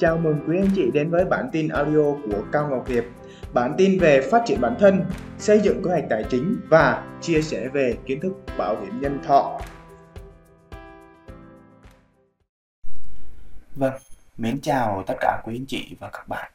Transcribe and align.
chào 0.00 0.18
mừng 0.18 0.40
quý 0.48 0.58
anh 0.58 0.70
chị 0.74 0.90
đến 0.90 1.10
với 1.10 1.24
bản 1.24 1.48
tin 1.52 1.68
audio 1.68 2.12
của 2.24 2.42
Cao 2.52 2.68
Ngọc 2.70 2.88
Hiệp. 2.88 3.04
Bản 3.54 3.74
tin 3.78 3.98
về 3.98 4.20
phát 4.30 4.42
triển 4.46 4.60
bản 4.60 4.76
thân, 4.78 5.04
xây 5.38 5.60
dựng 5.60 5.82
kế 5.84 5.90
hoạch 5.90 6.04
tài 6.10 6.24
chính 6.30 6.60
và 6.68 7.06
chia 7.20 7.42
sẻ 7.42 7.68
về 7.68 7.96
kiến 8.06 8.20
thức 8.20 8.32
bảo 8.58 8.80
hiểm 8.80 9.00
nhân 9.00 9.18
thọ. 9.26 9.60
Vâng, 13.76 13.92
mến 14.38 14.60
chào 14.60 15.04
tất 15.06 15.14
cả 15.20 15.42
quý 15.44 15.56
anh 15.56 15.66
chị 15.66 15.96
và 16.00 16.10
các 16.12 16.28
bạn. 16.28 16.52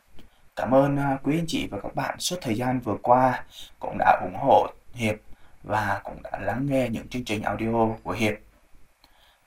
Cảm 0.56 0.74
ơn 0.74 0.98
à, 0.98 1.18
quý 1.24 1.40
anh 1.40 1.48
chị 1.48 1.68
và 1.72 1.80
các 1.84 1.96
bạn 1.96 2.20
suốt 2.20 2.36
thời 2.42 2.56
gian 2.56 2.80
vừa 2.80 2.98
qua 3.02 3.44
cũng 3.80 3.98
đã 3.98 4.20
ủng 4.24 4.40
hộ 4.40 4.68
Hiệp 4.94 5.16
và 5.64 6.02
cũng 6.04 6.18
đã 6.24 6.40
lắng 6.42 6.66
nghe 6.70 6.90
những 6.90 7.08
chương 7.08 7.24
trình 7.24 7.42
audio 7.42 7.88
của 8.04 8.12
Hiệp 8.12 8.34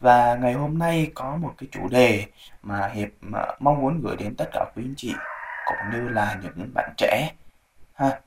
và 0.01 0.35
ngày 0.35 0.53
hôm 0.53 0.79
nay 0.79 1.11
có 1.15 1.37
một 1.37 1.55
cái 1.59 1.69
chủ 1.73 1.89
đề 1.89 2.25
mà 2.63 2.89
Hiệp 2.89 3.09
mong 3.59 3.81
muốn 3.81 4.01
gửi 4.03 4.17
đến 4.17 4.35
tất 4.37 4.49
cả 4.53 4.65
quý 4.77 4.83
anh 4.85 4.95
chị 4.97 5.15
cũng 5.67 5.77
như 5.93 6.09
là 6.09 6.37
những 6.43 6.71
bạn 6.75 6.91
trẻ 6.97 7.33
ha. 7.95 8.21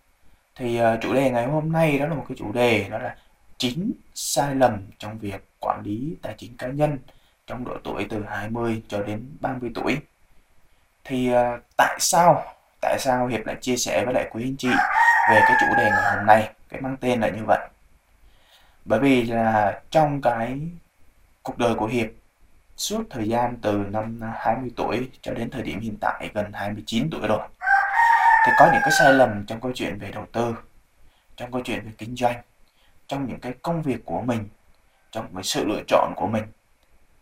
Thì 0.56 0.82
uh, 0.82 1.02
chủ 1.02 1.14
đề 1.14 1.32
ngày 1.32 1.46
hôm 1.46 1.72
nay 1.72 2.00
đó 2.00 2.08
là 2.08 2.14
một 2.14 2.26
cái 2.30 2.38
chủ 2.40 2.52
đề 2.52 2.90
đó 2.90 2.98
là 2.98 3.16
chín 3.58 3.92
sai 4.14 4.56
lầm 4.56 4.88
trong 5.00 5.20
việc 5.20 5.46
quản 5.60 5.82
lý 5.84 6.16
tài 6.22 6.34
chính 6.38 6.58
cá 6.58 6.68
nhân 6.68 6.98
trong 7.48 7.66
độ 7.66 7.78
tuổi 7.84 8.08
từ 8.10 8.24
20 8.30 8.84
cho 8.88 9.04
đến 9.04 9.38
30 9.40 9.72
tuổi. 9.76 9.98
Thì 11.04 11.34
uh, 11.34 11.62
tại 11.78 11.98
sao 12.00 12.44
tại 12.82 13.00
sao 13.00 13.28
Hiệp 13.28 13.46
lại 13.46 13.56
chia 13.62 13.78
sẻ 13.78 14.06
với 14.06 14.14
lại 14.14 14.30
quý 14.32 14.44
anh 14.44 14.58
chị 14.58 14.70
về 15.30 15.42
cái 15.48 15.58
chủ 15.60 15.66
đề 15.78 15.90
ngày 15.90 16.16
hôm 16.16 16.26
nay, 16.26 16.50
cái 16.70 16.82
mang 16.82 16.98
tên 16.98 17.22
là 17.22 17.30
như 17.30 17.44
vậy? 17.48 17.60
Bởi 18.86 19.00
vì 19.00 19.24
là 19.24 19.82
trong 19.90 20.22
cái 20.22 20.60
cuộc 21.44 21.58
đời 21.58 21.76
của 21.76 21.86
Hiệp 21.88 22.08
suốt 22.78 23.04
thời 23.10 23.30
gian 23.30 23.58
từ 23.62 23.72
năm 23.72 24.22
20 24.36 24.72
tuổi 24.76 25.10
cho 25.22 25.34
đến 25.34 25.50
thời 25.50 25.62
điểm 25.62 25.80
hiện 25.80 25.98
tại 26.02 26.30
gần 26.34 26.54
29 26.54 27.10
tuổi 27.12 27.28
rồi. 27.28 27.48
Thì 28.46 28.52
có 28.58 28.70
những 28.72 28.82
cái 28.82 28.92
sai 29.00 29.14
lầm 29.14 29.46
trong 29.46 29.62
câu 29.62 29.72
chuyện 29.76 30.00
về 30.00 30.12
đầu 30.12 30.26
tư, 30.32 30.56
trong 31.36 31.52
câu 31.52 31.62
chuyện 31.66 31.86
về 31.86 31.92
kinh 31.98 32.16
doanh, 32.16 32.42
trong 33.08 33.28
những 33.28 33.40
cái 33.40 33.54
công 33.62 33.82
việc 33.82 34.06
của 34.06 34.22
mình, 34.22 34.48
trong 35.12 35.36
cái 35.36 35.44
sự 35.44 35.66
lựa 35.68 35.82
chọn 35.88 36.14
của 36.16 36.28
mình. 36.28 36.44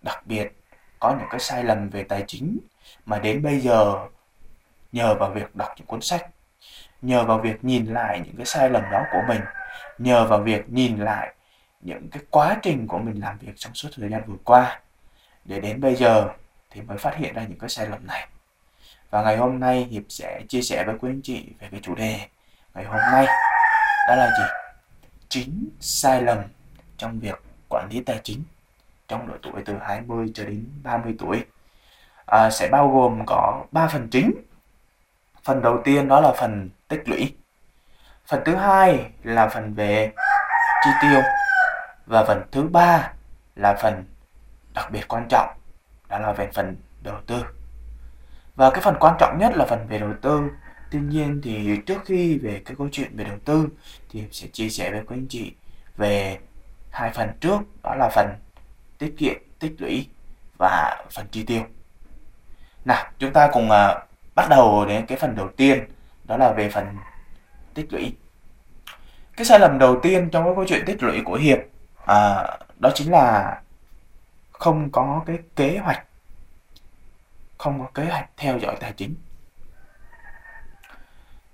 Đặc 0.01 0.25
biệt, 0.25 0.51
có 0.99 1.15
những 1.19 1.27
cái 1.29 1.39
sai 1.39 1.63
lầm 1.63 1.89
về 1.89 2.03
tài 2.03 2.23
chính 2.27 2.59
mà 3.05 3.19
đến 3.19 3.43
bây 3.43 3.59
giờ 3.59 4.07
nhờ 4.91 5.15
vào 5.15 5.29
việc 5.29 5.55
đọc 5.55 5.69
những 5.77 5.87
cuốn 5.87 6.01
sách, 6.01 6.29
nhờ 7.01 7.23
vào 7.23 7.37
việc 7.37 7.63
nhìn 7.63 7.85
lại 7.85 8.21
những 8.25 8.35
cái 8.37 8.45
sai 8.45 8.69
lầm 8.69 8.83
đó 8.91 9.03
của 9.11 9.21
mình, 9.27 9.41
nhờ 9.97 10.25
vào 10.25 10.39
việc 10.39 10.69
nhìn 10.69 10.97
lại 10.97 11.33
những 11.79 12.09
cái 12.09 12.23
quá 12.29 12.57
trình 12.61 12.87
của 12.87 12.97
mình 12.97 13.21
làm 13.21 13.37
việc 13.37 13.53
trong 13.55 13.73
suốt 13.73 13.89
thời 13.95 14.09
gian 14.09 14.21
vừa 14.27 14.37
qua. 14.43 14.81
Để 15.45 15.59
đến 15.59 15.81
bây 15.81 15.95
giờ 15.95 16.27
thì 16.69 16.81
mới 16.81 16.97
phát 16.97 17.15
hiện 17.17 17.33
ra 17.33 17.43
những 17.43 17.59
cái 17.59 17.69
sai 17.69 17.87
lầm 17.89 18.07
này. 18.07 18.27
Và 19.09 19.21
ngày 19.23 19.37
hôm 19.37 19.59
nay 19.59 19.83
hiệp 19.83 20.03
sẽ 20.09 20.41
chia 20.49 20.61
sẻ 20.61 20.83
với 20.83 20.95
quý 21.01 21.09
anh 21.09 21.21
chị 21.23 21.45
về 21.59 21.67
cái 21.71 21.79
chủ 21.83 21.95
đề 21.95 22.19
ngày 22.73 22.85
hôm 22.85 22.99
nay. 23.11 23.25
Đó 24.07 24.15
là 24.15 24.29
gì? 24.39 24.43
Chính 25.29 25.69
sai 25.79 26.21
lầm 26.21 26.37
trong 26.97 27.19
việc 27.19 27.41
quản 27.69 27.87
lý 27.91 28.01
tài 28.01 28.19
chính 28.23 28.43
trong 29.07 29.27
độ 29.27 29.33
tuổi 29.41 29.61
từ 29.65 29.73
20 29.81 30.31
cho 30.33 30.43
đến 30.43 30.65
30 30.83 31.15
tuổi. 31.19 31.45
À, 32.25 32.49
sẽ 32.49 32.69
bao 32.71 32.89
gồm 32.89 33.23
có 33.25 33.65
3 33.71 33.87
phần 33.87 34.07
chính. 34.11 34.31
Phần 35.43 35.61
đầu 35.61 35.81
tiên 35.83 36.07
đó 36.07 36.21
là 36.21 36.33
phần 36.39 36.69
tích 36.87 37.09
lũy. 37.09 37.35
Phần 38.25 38.41
thứ 38.45 38.55
hai 38.55 39.11
là 39.23 39.49
phần 39.49 39.73
về 39.73 40.11
chi 40.85 40.89
tiêu 41.01 41.21
và 42.09 42.25
phần 42.25 42.41
thứ 42.51 42.63
ba 42.63 43.13
là 43.55 43.77
phần 43.81 44.03
đặc 44.73 44.91
biệt 44.91 45.07
quan 45.07 45.27
trọng 45.29 45.49
đó 46.09 46.19
là 46.19 46.33
về 46.33 46.49
phần 46.53 46.75
đầu 47.03 47.15
tư. 47.27 47.45
Và 48.55 48.69
cái 48.69 48.81
phần 48.81 48.95
quan 48.99 49.15
trọng 49.19 49.37
nhất 49.39 49.51
là 49.55 49.65
phần 49.65 49.87
về 49.87 49.99
đầu 49.99 50.13
tư. 50.21 50.41
Tuy 50.91 50.99
nhiên 50.99 51.41
thì 51.43 51.77
trước 51.85 52.01
khi 52.05 52.37
về 52.37 52.61
cái 52.65 52.75
câu 52.77 52.89
chuyện 52.91 53.17
về 53.17 53.23
đầu 53.23 53.37
tư 53.45 53.67
thì 54.09 54.23
sẽ 54.31 54.47
chia 54.47 54.69
sẻ 54.69 54.91
với 54.91 55.01
quý 55.07 55.15
anh 55.15 55.27
chị 55.29 55.53
về 55.97 56.39
hai 56.91 57.11
phần 57.13 57.29
trước 57.39 57.59
đó 57.83 57.95
là 57.95 58.09
phần 58.09 58.27
tiết 58.97 59.13
kiệm 59.17 59.35
tích 59.59 59.75
lũy 59.79 60.07
và 60.57 61.05
phần 61.11 61.25
chi 61.31 61.43
tiêu. 61.43 61.61
Nào 62.85 63.05
chúng 63.19 63.33
ta 63.33 63.49
cùng 63.53 63.65
uh, 63.65 63.97
bắt 64.35 64.49
đầu 64.49 64.85
đến 64.85 65.05
cái 65.05 65.17
phần 65.17 65.35
đầu 65.35 65.49
tiên 65.57 65.79
đó 66.23 66.37
là 66.37 66.53
về 66.53 66.69
phần 66.69 66.85
tích 67.73 67.93
lũy. 67.93 68.15
Cái 69.37 69.45
sai 69.45 69.59
lầm 69.59 69.79
đầu 69.79 69.99
tiên 70.03 70.29
trong 70.31 70.43
cái 70.43 70.53
câu 70.55 70.65
chuyện 70.67 70.85
tích 70.85 71.03
lũy 71.03 71.21
của 71.25 71.35
hiệp 71.35 71.59
à, 72.09 72.47
đó 72.79 72.89
chính 72.95 73.11
là 73.11 73.61
không 74.51 74.89
có 74.91 75.23
cái 75.25 75.39
kế 75.55 75.77
hoạch 75.77 76.05
không 77.57 77.79
có 77.79 77.85
kế 77.93 78.05
hoạch 78.05 78.29
theo 78.37 78.57
dõi 78.57 78.75
tài 78.79 78.93
chính. 78.93 79.15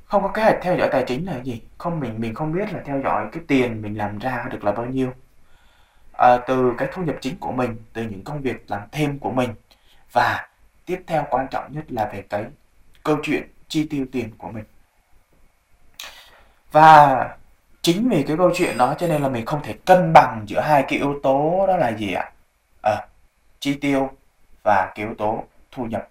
Không 0.06 0.24
có 0.24 0.28
kế 0.28 0.44
hoạch 0.44 0.58
theo 0.62 0.78
dõi 0.78 0.90
tài 0.92 1.04
chính 1.08 1.26
là 1.26 1.34
cái 1.34 1.44
gì? 1.44 1.62
Không 1.78 2.00
mình 2.00 2.16
mình 2.22 2.36
không 2.36 2.52
biết 2.54 2.74
là 2.74 2.82
theo 2.86 3.02
dõi 3.04 3.28
cái 3.32 3.44
tiền 3.48 3.82
mình 3.82 3.98
làm 3.98 4.20
ra 4.20 4.46
được 4.52 4.64
là 4.64 4.72
bao 4.72 4.86
nhiêu. 4.86 5.14
À, 6.18 6.38
từ 6.48 6.74
cái 6.78 6.90
thu 6.94 7.04
nhập 7.04 7.16
chính 7.22 7.38
của 7.38 7.52
mình 7.52 7.78
từ 7.94 8.04
những 8.04 8.24
công 8.24 8.42
việc 8.42 8.72
làm 8.72 8.82
thêm 8.92 9.20
của 9.20 9.32
mình. 9.32 9.54
Và 10.12 10.48
tiếp 10.86 11.04
theo 11.08 11.28
quan 11.30 11.48
trọng 11.52 11.74
nhất 11.74 11.92
là 11.92 12.10
về 12.14 12.22
cái 12.30 12.46
câu 13.04 13.18
chuyện 13.24 13.50
chi 13.68 13.88
tiêu 13.90 14.06
tiền 14.12 14.32
của 14.38 14.52
mình. 14.52 14.66
Và 16.72 17.38
chính 17.86 18.10
vì 18.10 18.24
cái 18.24 18.38
câu 18.38 18.52
chuyện 18.56 18.78
đó 18.78 18.96
cho 18.98 19.08
nên 19.08 19.22
là 19.22 19.30
mình 19.30 19.46
không 19.46 19.64
thể 19.64 19.74
cân 19.86 20.14
bằng 20.14 20.44
giữa 20.48 20.60
hai 20.60 20.86
cái 20.88 21.00
yếu 21.00 21.20
tố 21.24 21.66
đó 21.68 21.78
là 21.78 21.90
gì 21.90 22.14
ạ? 22.14 22.32
À, 22.84 23.08
chi 23.60 23.74
tiêu 23.74 24.10
và 24.64 24.92
cái 24.96 25.06
yếu 25.06 25.16
tố 25.18 25.44
thu 25.72 25.86
nhập. 25.86 26.08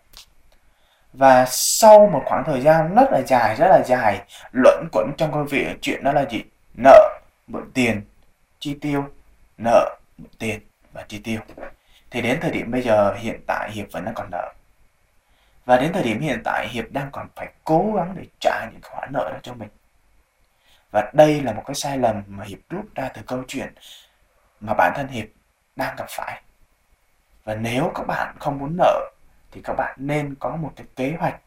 Và 1.12 1.46
sau 1.48 2.10
một 2.12 2.22
khoảng 2.26 2.44
thời 2.46 2.60
gian 2.60 2.94
rất 2.94 3.10
là 3.12 3.22
dài 3.26 3.56
rất 3.56 3.66
là 3.66 3.82
dài 3.86 4.20
luẩn 4.52 4.88
quẩn 4.92 5.10
trong 5.18 5.32
câu 5.32 5.44
việc 5.44 5.76
chuyện 5.82 6.04
đó 6.04 6.12
là 6.12 6.26
gì? 6.30 6.42
Nợ 6.74 7.18
mượn 7.46 7.70
tiền 7.74 8.02
chi 8.58 8.76
tiêu 8.80 9.04
nợ 9.58 9.96
mượn 10.18 10.30
tiền 10.38 10.60
và 10.92 11.04
chi 11.08 11.18
tiêu. 11.18 11.40
Thì 12.10 12.20
đến 12.20 12.38
thời 12.40 12.50
điểm 12.50 12.70
bây 12.70 12.82
giờ 12.82 13.14
hiện 13.18 13.40
tại 13.46 13.70
hiệp 13.72 13.86
vẫn 13.92 14.04
đang 14.04 14.14
còn 14.14 14.30
nợ. 14.30 14.52
Và 15.64 15.76
đến 15.76 15.92
thời 15.92 16.02
điểm 16.02 16.20
hiện 16.20 16.40
tại 16.44 16.68
hiệp 16.68 16.84
đang 16.92 17.08
còn 17.12 17.26
phải 17.36 17.52
cố 17.64 17.92
gắng 17.96 18.14
để 18.16 18.24
trả 18.40 18.70
những 18.72 18.82
khoản 18.82 19.12
nợ 19.12 19.30
đó 19.32 19.38
cho 19.42 19.54
mình 19.54 19.68
và 20.94 21.10
đây 21.12 21.40
là 21.40 21.52
một 21.52 21.62
cái 21.66 21.74
sai 21.74 21.98
lầm 21.98 22.22
mà 22.26 22.44
hiệp 22.44 22.58
rút 22.70 22.94
ra 22.94 23.08
từ 23.08 23.22
câu 23.26 23.42
chuyện 23.48 23.74
mà 24.60 24.74
bản 24.74 24.92
thân 24.96 25.08
hiệp 25.08 25.26
đang 25.76 25.96
gặp 25.96 26.06
phải. 26.08 26.42
Và 27.44 27.54
nếu 27.54 27.92
các 27.94 28.06
bạn 28.06 28.36
không 28.40 28.58
muốn 28.58 28.76
nợ, 28.76 29.10
thì 29.50 29.60
các 29.64 29.74
bạn 29.74 29.96
nên 29.98 30.34
có 30.34 30.56
một 30.56 30.72
cái 30.76 30.86
kế 30.96 31.16
hoạch 31.18 31.40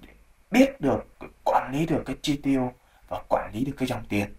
để 0.00 0.08
biết 0.50 0.80
được, 0.80 1.06
quản 1.44 1.72
lý 1.72 1.86
được 1.86 2.02
cái 2.06 2.16
chi 2.22 2.40
tiêu 2.42 2.72
và 3.08 3.20
quản 3.28 3.50
lý 3.54 3.64
được 3.64 3.72
cái 3.78 3.88
dòng 3.88 4.04
tiền 4.08 4.34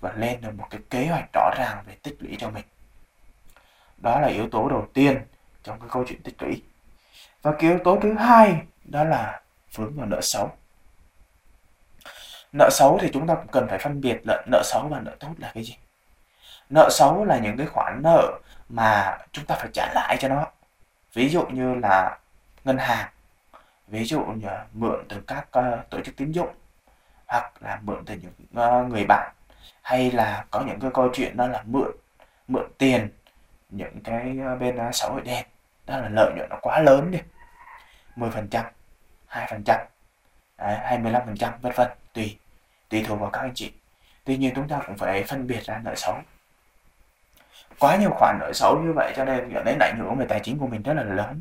và 0.00 0.12
lên 0.12 0.40
được 0.40 0.54
một 0.56 0.66
cái 0.70 0.80
kế 0.90 1.06
hoạch 1.06 1.28
rõ 1.32 1.50
ràng 1.58 1.84
về 1.86 1.96
tích 2.02 2.16
lũy 2.20 2.36
cho 2.38 2.50
mình. 2.50 2.64
Đó 3.96 4.20
là 4.20 4.28
yếu 4.28 4.48
tố 4.48 4.68
đầu 4.68 4.88
tiên 4.94 5.18
trong 5.62 5.80
cái 5.80 5.88
câu 5.92 6.04
chuyện 6.08 6.22
tích 6.22 6.42
lũy. 6.42 6.62
Và 7.42 7.52
cái 7.52 7.70
yếu 7.70 7.78
tố 7.84 7.98
thứ 8.02 8.14
hai 8.14 8.62
đó 8.84 9.04
là 9.04 9.40
vướng 9.74 9.96
vào 9.96 10.06
nợ 10.06 10.20
xấu 10.22 10.50
nợ 12.58 12.68
xấu 12.72 12.98
thì 13.00 13.10
chúng 13.12 13.26
ta 13.26 13.34
cũng 13.34 13.48
cần 13.52 13.66
phải 13.68 13.78
phân 13.78 14.00
biệt 14.00 14.20
là 14.24 14.42
nợ 14.50 14.62
xấu 14.64 14.88
và 14.88 15.00
nợ 15.00 15.16
tốt 15.20 15.30
là 15.38 15.50
cái 15.54 15.64
gì. 15.64 15.76
Nợ 16.70 16.88
xấu 16.90 17.24
là 17.24 17.38
những 17.38 17.56
cái 17.56 17.66
khoản 17.66 18.00
nợ 18.02 18.38
mà 18.68 19.18
chúng 19.32 19.44
ta 19.44 19.54
phải 19.54 19.68
trả 19.72 19.92
lại 19.94 20.16
cho 20.20 20.28
nó. 20.28 20.46
Ví 21.14 21.28
dụ 21.28 21.46
như 21.46 21.74
là 21.74 22.18
ngân 22.64 22.78
hàng 22.78 23.08
ví 23.88 24.04
dụ 24.04 24.24
như 24.24 24.48
mượn 24.72 25.04
từ 25.08 25.20
các 25.26 25.48
uh, 25.58 25.90
tổ 25.90 26.00
chức 26.00 26.16
tín 26.16 26.32
dụng 26.32 26.54
hoặc 27.26 27.52
là 27.60 27.80
mượn 27.82 28.04
từ 28.04 28.14
những 28.14 28.32
uh, 28.64 28.90
người 28.90 29.04
bạn 29.08 29.32
hay 29.82 30.10
là 30.10 30.44
có 30.50 30.60
những 30.60 30.80
cái 30.80 30.90
câu 30.94 31.08
chuyện 31.14 31.36
đó 31.36 31.46
là 31.46 31.62
mượn 31.66 31.90
mượn 32.48 32.64
tiền 32.78 33.08
những 33.68 34.00
cái 34.04 34.38
ờ, 34.46 34.56
bên 34.56 34.88
uh, 34.88 34.94
xã 34.94 35.08
hội 35.08 35.20
đen 35.20 35.46
đó 35.86 35.96
là 35.98 36.08
lợi 36.08 36.32
nhuận 36.36 36.48
nó 36.50 36.56
quá 36.62 36.80
lớn 36.80 37.10
đi. 37.10 37.18
10 38.16 38.30
phần 38.30 38.48
trăm 38.48 38.64
2 39.26 39.46
phần 39.50 39.62
trăm 39.66 39.80
hay 40.58 40.98
15 40.98 41.22
phần 41.26 41.36
trăm 41.36 41.52
vân 41.60 41.72
vân 41.76 41.88
tùy 42.12 42.38
tùy 42.94 43.04
thuộc 43.08 43.20
vào 43.20 43.30
các 43.30 43.40
anh 43.40 43.54
chị. 43.54 43.72
Tuy 44.24 44.36
nhiên 44.36 44.52
chúng 44.54 44.68
ta 44.68 44.80
cũng 44.86 44.96
phải 44.96 45.24
phân 45.24 45.46
biệt 45.46 45.64
ra 45.64 45.80
nợ 45.84 45.94
xấu. 45.94 46.14
Quá 47.78 47.96
nhiều 47.96 48.10
khoản 48.10 48.38
nợ 48.40 48.52
xấu 48.52 48.78
như 48.78 48.92
vậy 48.92 49.12
cho 49.16 49.24
nên 49.24 49.50
dẫn 49.54 49.64
đến 49.64 49.78
ảnh 49.80 49.96
hưởng 49.98 50.16
về 50.16 50.26
tài 50.28 50.40
chính 50.40 50.58
của 50.58 50.66
mình 50.66 50.82
rất 50.82 50.94
là 50.94 51.02
lớn. 51.02 51.40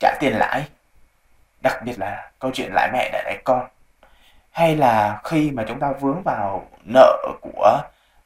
Trả 0.00 0.16
tiền 0.20 0.32
lãi 0.32 0.68
đặc 1.62 1.82
biệt 1.84 1.98
là 1.98 2.30
câu 2.38 2.50
chuyện 2.54 2.72
lãi 2.74 2.90
mẹ 2.92 3.10
để 3.12 3.22
lãi 3.24 3.42
con. 3.44 3.68
Hay 4.50 4.76
là 4.76 5.20
khi 5.24 5.50
mà 5.50 5.64
chúng 5.68 5.80
ta 5.80 5.92
vướng 5.92 6.22
vào 6.22 6.68
nợ 6.84 7.26
của 7.40 7.80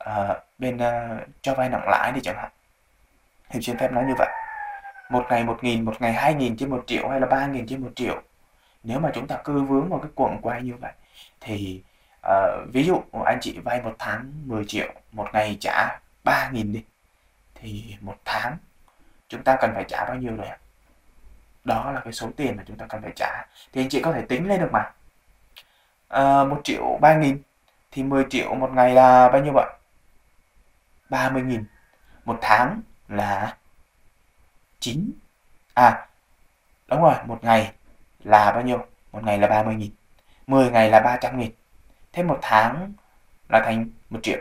uh, 0.04 0.36
bên 0.58 0.76
uh, 0.76 1.20
cho 1.42 1.54
vay 1.54 1.68
nặng 1.68 1.88
lãi 1.88 2.12
thì 2.14 2.20
chẳng 2.20 2.36
hạn. 2.36 2.50
Thì 3.48 3.60
xin 3.62 3.78
phép 3.78 3.92
nói 3.92 4.04
như 4.04 4.14
vậy. 4.18 4.28
Một 5.10 5.26
ngày 5.30 5.44
một 5.44 5.58
nghìn 5.62 5.84
một 5.84 6.00
ngày 6.00 6.12
hai 6.12 6.34
nghìn 6.34 6.56
trên 6.56 6.70
một 6.70 6.84
triệu 6.86 7.08
hay 7.08 7.20
là 7.20 7.26
ba 7.26 7.46
nghìn 7.46 7.66
trên 7.66 7.82
một 7.82 7.90
triệu. 7.96 8.22
Nếu 8.82 9.00
mà 9.00 9.10
chúng 9.14 9.26
ta 9.26 9.36
cứ 9.44 9.62
vướng 9.62 9.88
vào 9.88 9.98
cái 10.00 10.10
cuộn 10.14 10.38
quay 10.42 10.62
như 10.62 10.74
vậy 10.80 10.92
thì 11.40 11.82
à, 12.22 12.36
ví 12.72 12.84
dụ 12.84 13.02
anh 13.24 13.38
chị 13.40 13.58
vay 13.58 13.82
một 13.82 13.94
tháng 13.98 14.32
10 14.46 14.64
triệu 14.64 14.88
một 15.12 15.28
ngày 15.32 15.56
trả 15.60 16.00
3.000 16.24 16.72
đi 16.72 16.84
thì 17.54 17.96
một 18.00 18.16
tháng 18.24 18.56
chúng 19.28 19.44
ta 19.44 19.56
cần 19.60 19.70
phải 19.74 19.84
trả 19.88 20.04
bao 20.04 20.16
nhiêu 20.16 20.36
rồi 20.36 20.46
ạ? 20.46 20.58
Đó 21.64 21.92
là 21.92 22.00
cái 22.00 22.12
số 22.12 22.30
tiền 22.36 22.56
mà 22.56 22.62
chúng 22.66 22.76
ta 22.76 22.86
cần 22.88 23.02
phải 23.02 23.12
trả. 23.16 23.46
Thì 23.72 23.82
anh 23.82 23.88
chị 23.88 24.00
có 24.02 24.12
thể 24.12 24.22
tính 24.22 24.48
lên 24.48 24.60
được 24.60 24.68
mà. 24.72 24.92
Ờ, 26.08 26.42
à, 26.42 26.44
1 26.44 26.60
triệu 26.64 26.98
3 27.00 27.14
nghìn 27.16 27.42
thì 27.90 28.02
10 28.02 28.24
triệu 28.30 28.54
một 28.54 28.70
ngày 28.72 28.94
là 28.94 29.28
bao 29.28 29.42
nhiêu 29.42 29.52
vậy 29.52 29.66
30 31.10 31.42
nghìn. 31.42 31.64
Một 32.24 32.38
tháng 32.42 32.80
là 33.08 33.56
9 34.80 35.10
à 35.74 36.06
đúng 36.88 37.02
rồi 37.02 37.14
một 37.26 37.38
ngày 37.44 37.72
là 38.24 38.52
bao 38.52 38.62
nhiêu? 38.62 38.78
Một 39.12 39.24
ngày 39.24 39.38
là 39.38 39.46
30 39.48 39.74
nghìn. 39.74 39.90
10 40.46 40.70
ngày 40.70 40.90
là 40.90 41.00
300 41.00 41.38
nghìn 41.38 41.50
thêm 42.12 42.26
một 42.26 42.38
tháng 42.42 42.92
là 43.48 43.62
thành 43.64 43.90
một 44.10 44.18
triệu. 44.22 44.38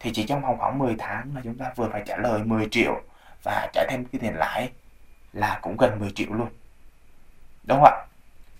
Thì 0.00 0.10
chỉ 0.14 0.26
trong 0.26 0.42
vòng 0.42 0.58
khoảng 0.58 0.78
10 0.78 0.94
tháng 0.98 1.32
là 1.34 1.40
chúng 1.44 1.58
ta 1.58 1.72
vừa 1.76 1.88
phải 1.92 2.02
trả 2.06 2.16
lời 2.16 2.42
10 2.44 2.68
triệu 2.70 3.00
và 3.42 3.68
trả 3.72 3.84
thêm 3.90 4.04
cái 4.04 4.20
tiền 4.20 4.34
lãi 4.34 4.70
là 5.32 5.58
cũng 5.62 5.76
gần 5.76 6.00
10 6.00 6.10
triệu 6.10 6.32
luôn. 6.32 6.48
Đúng 7.64 7.80
không 7.80 7.84
ạ? 7.84 8.04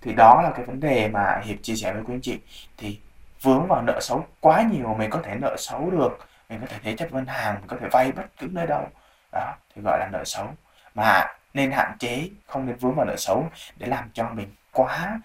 Thì 0.00 0.14
đó 0.14 0.42
là 0.42 0.50
cái 0.56 0.64
vấn 0.64 0.80
đề 0.80 1.08
mà 1.08 1.40
hiệp 1.44 1.56
chia 1.62 1.74
sẻ 1.74 1.92
với 1.92 2.02
quý 2.02 2.14
anh 2.14 2.20
chị. 2.20 2.38
Thì 2.76 3.00
vướng 3.42 3.66
vào 3.68 3.82
nợ 3.82 3.98
xấu 4.00 4.26
quá 4.40 4.62
nhiều, 4.62 4.94
mình 4.94 5.10
có 5.10 5.20
thể 5.24 5.34
nợ 5.34 5.56
xấu 5.58 5.90
được, 5.90 6.18
mình 6.48 6.60
có 6.60 6.66
thể 6.66 6.78
thế 6.82 6.96
chấp 6.96 7.12
ngân 7.12 7.26
hàng, 7.26 7.54
mình 7.54 7.66
có 7.66 7.76
thể 7.80 7.88
vay 7.92 8.12
bất 8.12 8.24
cứ 8.38 8.48
nơi 8.50 8.66
đâu. 8.66 8.88
Đó, 9.32 9.54
thì 9.74 9.82
gọi 9.84 9.98
là 9.98 10.08
nợ 10.12 10.24
xấu. 10.24 10.46
Mà 10.94 11.26
nên 11.54 11.72
hạn 11.72 11.96
chế, 11.98 12.28
không 12.46 12.66
nên 12.66 12.76
vướng 12.76 12.94
vào 12.94 13.06
nợ 13.06 13.16
xấu 13.16 13.48
để 13.76 13.86
làm 13.86 14.10
cho 14.12 14.28
mình 14.28 14.54
quá 14.72 15.20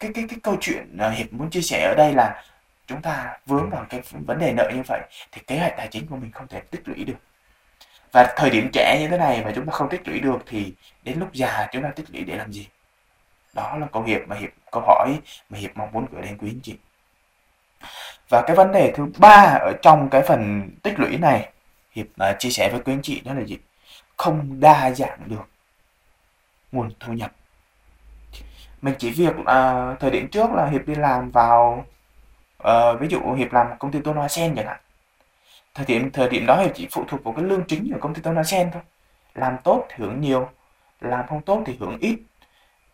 cái 0.00 0.10
cái 0.14 0.24
cái 0.28 0.38
câu 0.42 0.56
chuyện 0.60 0.98
hiệp 1.16 1.32
muốn 1.32 1.50
chia 1.50 1.60
sẻ 1.60 1.86
ở 1.88 1.94
đây 1.94 2.14
là 2.14 2.44
chúng 2.86 3.02
ta 3.02 3.38
vướng 3.46 3.70
vào 3.70 3.86
cái 3.88 4.02
vấn 4.10 4.38
đề 4.38 4.52
nợ 4.52 4.70
như 4.74 4.82
vậy 4.86 5.00
thì 5.32 5.40
kế 5.46 5.58
hoạch 5.58 5.74
tài 5.76 5.88
chính 5.88 6.06
của 6.06 6.16
mình 6.16 6.30
không 6.32 6.46
thể 6.48 6.60
tích 6.60 6.88
lũy 6.88 7.04
được. 7.04 7.18
Và 8.12 8.34
thời 8.36 8.50
điểm 8.50 8.70
trẻ 8.72 8.98
như 9.00 9.08
thế 9.08 9.18
này 9.18 9.44
mà 9.44 9.52
chúng 9.54 9.66
ta 9.66 9.72
không 9.72 9.88
tích 9.88 10.08
lũy 10.08 10.20
được 10.20 10.38
thì 10.46 10.72
đến 11.02 11.18
lúc 11.18 11.28
già 11.32 11.68
chúng 11.72 11.82
ta 11.82 11.88
tích 11.88 12.06
lũy 12.12 12.24
để 12.24 12.36
làm 12.36 12.52
gì? 12.52 12.68
Đó 13.54 13.76
là 13.78 13.86
câu 13.92 14.02
hiệp 14.02 14.20
mà 14.28 14.36
hiệp 14.36 14.50
câu 14.72 14.82
hỏi 14.86 15.18
mà 15.50 15.58
hiệp 15.58 15.76
mong 15.76 15.92
muốn 15.92 16.06
gửi 16.12 16.22
đến 16.22 16.38
quý 16.38 16.50
anh 16.50 16.60
chị. 16.62 16.76
Và 18.28 18.42
cái 18.46 18.56
vấn 18.56 18.72
đề 18.72 18.92
thứ 18.96 19.06
ba 19.18 19.58
ở 19.60 19.72
trong 19.82 20.10
cái 20.10 20.22
phần 20.22 20.70
tích 20.82 21.00
lũy 21.00 21.16
này 21.16 21.52
hiệp 21.92 22.06
uh, 22.06 22.38
chia 22.38 22.50
sẻ 22.50 22.68
với 22.72 22.80
quý 22.80 22.92
anh 22.92 23.02
chị 23.02 23.20
đó 23.20 23.34
là 23.34 23.44
gì? 23.44 23.58
Không 24.16 24.60
đa 24.60 24.90
dạng 24.90 25.18
được 25.26 25.48
nguồn 26.72 26.90
thu 27.00 27.12
nhập 27.12 27.32
mình 28.82 28.94
chỉ 28.98 29.10
việc 29.10 29.36
uh, 29.40 30.00
thời 30.00 30.10
điểm 30.10 30.28
trước 30.28 30.50
là 30.52 30.66
hiệp 30.66 30.86
đi 30.86 30.94
làm 30.94 31.30
vào 31.30 31.84
uh, 32.62 33.00
ví 33.00 33.08
dụ 33.08 33.32
hiệp 33.32 33.52
làm 33.52 33.78
công 33.78 33.92
ty 33.92 34.00
tôn 34.00 34.16
hoa 34.16 34.28
sen 34.28 34.54
chẳng 34.56 34.66
hạn. 34.66 34.80
Thời 35.74 35.86
điểm 35.86 36.10
thời 36.10 36.28
điểm 36.28 36.46
đó 36.46 36.56
hiệp 36.56 36.70
chỉ 36.74 36.88
phụ 36.90 37.04
thuộc 37.08 37.24
vào 37.24 37.34
cái 37.34 37.44
lương 37.44 37.64
chính 37.64 37.92
của 37.92 37.98
công 38.00 38.14
ty 38.14 38.22
tôn 38.22 38.34
hoa 38.34 38.44
sen 38.44 38.70
thôi. 38.72 38.82
Làm 39.34 39.56
tốt 39.64 39.86
thì 39.88 39.96
hưởng 39.98 40.20
nhiều 40.20 40.48
làm 41.00 41.26
không 41.26 41.42
tốt 41.42 41.62
thì 41.66 41.76
hưởng 41.80 41.98
ít. 42.00 42.18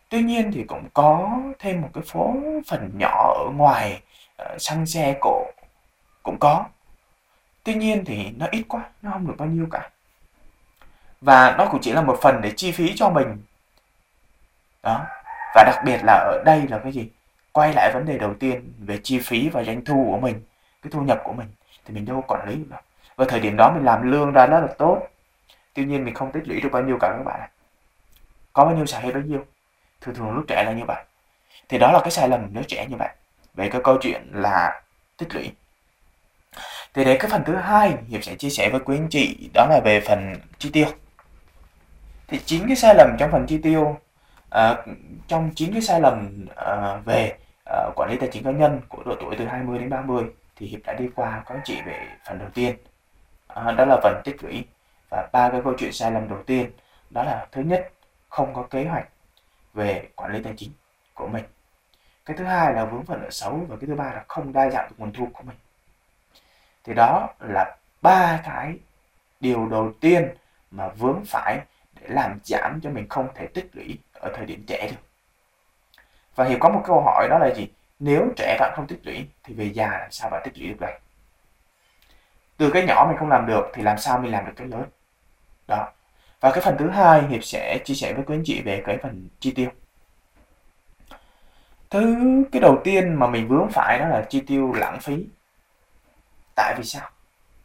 Tuy 0.09 0.23
nhiên 0.23 0.53
thì 0.53 0.65
cũng 0.65 0.89
có 0.95 1.41
thêm 1.59 1.81
một 1.81 1.91
cái 1.95 2.05
phố 2.07 2.35
phần 2.67 2.91
nhỏ 2.99 3.35
ở 3.39 3.51
ngoài 3.55 4.03
uh, 4.43 4.61
xăng 4.63 4.87
xe 4.87 5.17
cổ 5.21 5.47
cũng 6.23 6.39
có. 6.39 6.65
Tuy 7.65 7.75
nhiên 7.75 8.05
thì 8.05 8.31
nó 8.31 8.47
ít 8.51 8.65
quá 8.69 8.83
nó 9.03 9.11
không 9.11 9.27
được 9.27 9.35
bao 9.39 9.49
nhiêu 9.49 9.67
cả. 9.71 9.91
Và 11.21 11.55
nó 11.59 11.67
cũng 11.67 11.81
chỉ 11.81 11.93
là 11.93 12.03
một 12.03 12.19
phần 12.23 12.41
để 12.41 12.53
chi 12.57 12.73
phí 12.73 12.93
cho 12.97 13.11
mình. 13.11 13.43
Đó 14.83 15.07
và 15.55 15.65
đặc 15.65 15.83
biệt 15.85 15.99
là 16.05 16.13
ở 16.13 16.43
đây 16.45 16.63
là 16.69 16.79
cái 16.79 16.93
gì? 16.93 17.09
Quay 17.53 17.73
lại 17.73 17.91
vấn 17.95 18.07
đề 18.07 18.19
đầu 18.19 18.35
tiên 18.35 18.73
về 18.79 18.99
chi 19.03 19.19
phí 19.19 19.49
và 19.49 19.65
doanh 19.65 19.85
thu 19.85 20.09
của 20.11 20.19
mình, 20.19 20.43
cái 20.83 20.91
thu 20.91 21.01
nhập 21.01 21.21
của 21.25 21.33
mình, 21.33 21.47
thì 21.85 21.95
mình 21.95 22.05
đâu 22.05 22.23
có 22.23 22.37
quản 22.37 22.49
lý 22.49 22.55
được 22.55 22.77
và 23.17 23.25
thời 23.29 23.41
điểm 23.41 23.57
đó 23.57 23.73
mình 23.75 23.85
làm 23.85 24.11
lương 24.11 24.33
ra 24.33 24.47
rất 24.47 24.61
là 24.61 24.69
tốt. 24.79 25.09
Tuy 25.75 25.85
nhiên 25.85 26.05
mình 26.05 26.15
không 26.15 26.33
tích 26.33 26.49
lũy 26.49 26.61
được 26.61 26.69
bao 26.73 26.83
nhiêu 26.83 26.99
cả 27.01 27.15
các 27.17 27.25
bạn 27.25 27.51
có 28.53 28.65
bao 28.65 28.75
nhiêu 28.75 28.87
xài 28.87 29.03
hết 29.03 29.11
bao 29.15 29.23
nhiêu. 29.23 29.45
Thường 30.01 30.15
thường 30.15 30.31
lúc 30.31 30.45
trẻ 30.49 30.65
là 30.65 30.73
như 30.73 30.85
vậy. 30.85 31.05
Thì 31.69 31.79
đó 31.79 31.93
là 31.93 32.01
cái 32.01 32.11
sai 32.11 32.29
lầm 32.29 32.49
nếu 32.53 32.63
trẻ 32.69 32.87
như 32.87 32.97
vậy, 32.97 33.09
về 33.55 33.69
cái 33.69 33.81
câu 33.85 33.99
chuyện 34.01 34.31
là 34.33 34.83
tích 35.17 35.35
lũy. 35.35 35.53
Thì 36.95 37.05
để 37.05 37.17
cái 37.19 37.31
phần 37.31 37.45
thứ 37.45 37.57
hai 37.57 37.95
hiệp 38.09 38.25
sẽ 38.25 38.35
chia 38.35 38.51
sẻ 38.51 38.69
với 38.71 38.81
quý 38.81 38.97
anh 38.97 39.09
chị, 39.11 39.51
đó 39.55 39.67
là 39.71 39.81
về 39.85 40.01
phần 40.01 40.35
chi 40.59 40.71
tiêu. 40.73 40.87
Thì 42.29 42.41
chính 42.45 42.67
cái 42.67 42.77
sai 42.77 42.95
lầm 42.95 43.17
trong 43.19 43.31
phần 43.31 43.47
chi 43.47 43.59
tiêu 43.59 43.99
à, 44.55 44.77
trong 45.29 45.51
chín 45.55 45.73
cái 45.73 45.83
sai 45.83 46.01
lầm 46.01 46.47
à, 46.57 46.97
về 47.05 47.39
à, 47.65 47.91
quản 47.97 48.11
lý 48.11 48.17
tài 48.17 48.29
chính 48.33 48.45
cá 48.45 48.51
nhân 48.51 48.81
của 48.89 49.03
độ 49.05 49.15
tuổi 49.21 49.37
từ 49.39 49.47
20 49.47 49.79
đến 49.79 49.91
30 49.91 50.25
thì 50.57 50.67
hiệp 50.67 50.81
đã 50.87 50.93
đi 50.93 51.09
qua 51.15 51.43
các 51.47 51.59
chị 51.65 51.83
về 51.87 52.09
phần 52.27 52.39
đầu 52.39 52.49
tiên. 52.55 52.77
À, 53.47 53.73
đó 53.73 53.85
là 53.85 54.01
phần 54.03 54.21
tích 54.25 54.45
lũy. 54.45 54.65
Và 55.11 55.29
ba 55.33 55.51
cái 55.51 55.61
câu 55.65 55.75
chuyện 55.79 55.93
sai 55.93 56.11
lầm 56.13 56.29
đầu 56.29 56.43
tiên 56.47 56.71
đó 57.11 57.23
là 57.25 57.47
thứ 57.53 57.63
nhất 57.63 57.93
không 58.29 58.55
có 58.55 58.63
kế 58.63 58.85
hoạch 58.85 59.09
về 59.75 60.09
quản 60.17 60.33
lý 60.33 60.43
tài 60.43 60.55
chính 60.57 60.71
của 61.15 61.27
mình. 61.27 61.45
Cái 62.25 62.37
thứ 62.37 62.45
hai 62.45 62.75
là 62.75 62.85
vướng 62.85 63.05
phần 63.05 63.23
nợ 63.23 63.31
xấu 63.31 63.67
và 63.69 63.77
cái 63.81 63.87
thứ 63.87 63.95
ba 63.95 64.05
là 64.05 64.25
không 64.29 64.53
đa 64.53 64.71
dạng 64.71 64.89
được 64.89 64.95
nguồn 64.99 65.13
thu 65.13 65.29
của 65.33 65.43
mình. 65.43 65.57
Thì 66.85 66.95
đó 66.95 67.29
là 67.41 67.77
ba 68.03 68.41
cái 68.45 68.79
điều 69.41 69.69
đầu 69.69 69.93
tiên 70.01 70.29
mà 70.71 70.89
vướng 70.89 71.25
phải 71.27 71.61
để 72.01 72.07
làm 72.09 72.39
giảm 72.45 72.81
cho 72.81 72.91
mình 72.91 73.09
không 73.09 73.29
thể 73.35 73.47
tích 73.47 73.71
lũy 73.73 73.99
ở 74.25 74.33
thời 74.37 74.47
điểm 74.47 74.65
trẻ 74.67 74.89
được 74.91 74.97
và 76.35 76.45
hiểu 76.45 76.59
có 76.61 76.69
một 76.69 76.83
câu 76.87 77.01
hỏi 77.01 77.29
đó 77.31 77.39
là 77.39 77.55
gì? 77.55 77.69
Nếu 77.99 78.29
trẻ 78.37 78.57
bạn 78.61 78.73
không 78.77 78.87
tích 78.87 79.01
lũy 79.03 79.27
thì 79.45 79.55
về 79.55 79.65
già 79.65 79.89
làm 79.89 80.11
sao 80.11 80.31
bạn 80.31 80.43
tích 80.45 80.59
lũy 80.59 80.69
được 80.69 80.81
đây 80.81 80.99
từ 82.57 82.71
cái 82.71 82.87
nhỏ 82.87 83.07
mình 83.09 83.19
không 83.19 83.29
làm 83.29 83.47
được 83.47 83.71
thì 83.75 83.83
làm 83.83 83.99
sao 83.99 84.19
mình 84.19 84.33
làm 84.33 84.47
được 84.47 84.53
cái 84.57 84.67
lớn? 84.67 84.85
Đó. 85.69 85.93
Và 86.41 86.51
cái 86.51 86.61
phần 86.61 86.77
thứ 86.79 86.91
hai 86.91 87.23
hiệp 87.23 87.45
sẽ 87.45 87.79
chia 87.85 87.95
sẻ 87.95 88.13
với 88.13 88.25
quý 88.27 88.37
anh 88.37 88.43
chị 88.45 88.63
về 88.63 88.83
cái 88.87 88.99
phần 89.03 89.29
chi 89.41 89.53
tiêu. 89.53 89.71
Thứ, 91.91 92.17
cái 92.53 92.61
đầu 92.61 92.81
tiên 92.85 93.15
mà 93.15 93.27
mình 93.27 93.49
vướng 93.49 93.69
phải 93.71 93.99
đó 93.99 94.09
là 94.09 94.27
chi 94.31 94.43
tiêu 94.47 94.73
lãng 94.73 95.01
phí. 95.01 95.27
Tại 96.57 96.75
vì 96.79 96.85
sao? 96.85 97.11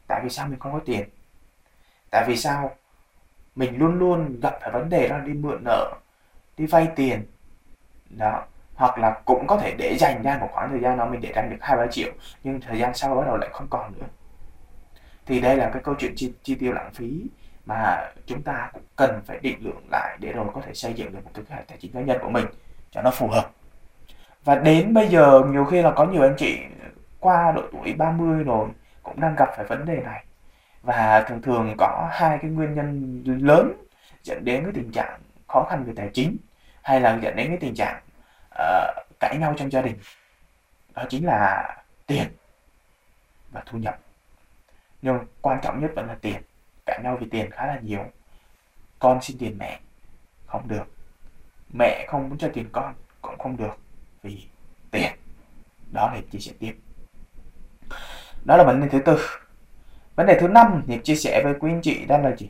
Tại 0.08 0.22
vì 0.24 0.30
sao 0.30 0.48
mình 0.48 0.60
không 0.60 0.74
có 0.74 0.80
tiền? 0.86 1.10
Tại 2.12 2.26
vì 2.28 2.38
sao 2.38 2.76
mình 3.56 3.78
luôn 3.78 4.00
luôn 4.00 4.40
gặp 4.40 4.58
phải 4.62 4.72
vấn 4.72 4.90
đề 4.90 5.08
đó 5.08 5.18
là 5.18 5.24
đi 5.24 5.34
mượn 5.34 5.64
nợ 5.64 5.94
đi 6.60 6.66
vay 6.66 6.88
tiền. 6.96 7.26
Đó 8.10 8.44
hoặc 8.76 8.98
là 8.98 9.22
cũng 9.26 9.48
có 9.48 9.58
thể 9.58 9.76
để 9.78 9.98
dành 10.00 10.22
ra 10.24 10.38
một 10.38 10.48
khoảng 10.52 10.70
thời 10.70 10.80
gian 10.80 10.98
đó 10.98 11.06
mình 11.06 11.22
để 11.22 11.32
dành 11.36 11.50
được 11.50 11.58
hai 11.62 11.78
ba 11.78 11.88
triệu 11.88 12.12
nhưng 12.44 12.62
thời 12.62 12.80
gian 12.80 12.94
sau 12.94 13.16
bắt 13.16 13.26
đầu 13.26 13.38
lại 13.38 13.50
không 13.54 13.68
còn 13.70 13.94
nữa. 14.00 14.06
Thì 15.26 15.42
đây 15.42 15.58
là 15.58 15.70
cái 15.74 15.82
câu 15.84 15.96
chuyện 16.00 16.14
chi, 16.16 16.34
chi 16.44 16.56
tiêu 16.56 16.74
lãng 16.74 16.94
phí 16.94 17.24
mà 17.66 18.12
chúng 18.26 18.42
ta 18.42 18.70
cũng 18.74 18.84
cần 18.96 19.22
phải 19.26 19.40
định 19.42 19.58
lượng 19.60 19.84
lại 19.92 20.18
để 20.20 20.32
rồi 20.32 20.46
có 20.54 20.62
thể 20.62 20.74
xây 20.74 20.94
dựng 20.94 21.12
được 21.12 21.20
một 21.24 21.32
cái 21.34 21.44
kế 21.50 21.56
hoạch 21.56 21.68
tài 21.68 21.78
chính 21.78 21.92
cá 21.92 22.02
nhân 22.02 22.18
của 22.22 22.30
mình 22.30 22.46
cho 22.92 23.02
nó 23.02 23.12
phù 23.12 23.28
hợp. 23.28 23.52
Và 24.44 24.56
đến 24.56 24.94
bây 24.94 25.08
giờ 25.08 25.42
nhiều 25.52 25.66
khi 25.66 25.82
là 25.82 25.92
có 25.92 26.06
nhiều 26.06 26.22
anh 26.22 26.36
chị 26.38 26.60
qua 27.20 27.52
độ 27.52 27.62
tuổi 27.72 27.94
30 27.94 28.44
rồi 28.44 28.68
cũng 29.04 29.20
đang 29.20 29.36
gặp 29.36 29.50
phải 29.56 29.66
vấn 29.66 29.86
đề 29.86 29.96
này. 29.96 30.26
Và 30.82 31.26
thường 31.28 31.42
thường 31.42 31.76
có 31.78 32.10
hai 32.12 32.38
cái 32.42 32.52
nguyên 32.52 32.74
nhân 32.74 33.24
lớn 33.26 33.74
dẫn 34.24 34.46
đến 34.46 34.64
cái 34.64 34.72
tình 34.76 34.92
trạng 34.92 35.20
khó 35.48 35.68
khăn 35.70 35.84
về 35.84 35.94
tài 35.96 36.10
chính 36.14 36.38
hay 36.90 37.02
là 37.02 37.20
dẫn 37.22 37.36
đến 37.36 37.48
cái 37.48 37.58
tình 37.62 37.76
trạng 37.76 38.02
uh, 38.50 39.20
cãi 39.20 39.38
nhau 39.38 39.54
trong 39.58 39.72
gia 39.72 39.82
đình. 39.82 39.98
Đó 40.94 41.04
chính 41.10 41.26
là 41.26 41.76
tiền 42.08 42.28
và 43.52 43.64
thu 43.66 43.78
nhập. 43.78 44.00
Nhưng 45.02 45.20
quan 45.42 45.60
trọng 45.64 45.82
nhất 45.82 45.92
vẫn 45.96 46.08
là 46.08 46.18
tiền. 46.22 46.42
Cãi 46.86 47.00
nhau 47.04 47.18
vì 47.22 47.28
tiền 47.32 47.52
khá 47.52 47.66
là 47.68 47.80
nhiều. 47.82 48.06
Con 49.00 49.22
xin 49.22 49.38
tiền 49.38 49.58
mẹ 49.58 49.80
không 50.48 50.68
được. 50.68 50.84
Mẹ 51.74 52.06
không 52.10 52.30
muốn 52.30 52.38
cho 52.38 52.50
tiền 52.54 52.70
con 52.72 52.94
cũng 53.22 53.38
không 53.38 53.58
được 53.58 53.78
vì 54.24 54.48
tiền. 54.92 55.12
Đó 55.92 56.12
là 56.14 56.22
chia 56.32 56.40
sẻ 56.40 56.52
tiếp. 56.60 56.76
Đó 58.46 58.58
là 58.58 58.64
vấn 58.64 58.82
đề 58.82 58.88
thứ 58.92 59.00
tư. 59.06 59.18
Vấn 60.16 60.28
đề 60.28 60.38
thứ 60.40 60.48
năm 60.48 60.84
thì 60.88 61.00
chia 61.04 61.16
sẻ 61.16 61.42
với 61.44 61.54
quý 61.60 61.72
anh 61.72 61.82
chị 61.82 62.06
đó 62.06 62.18
là 62.18 62.36
gì 62.36 62.50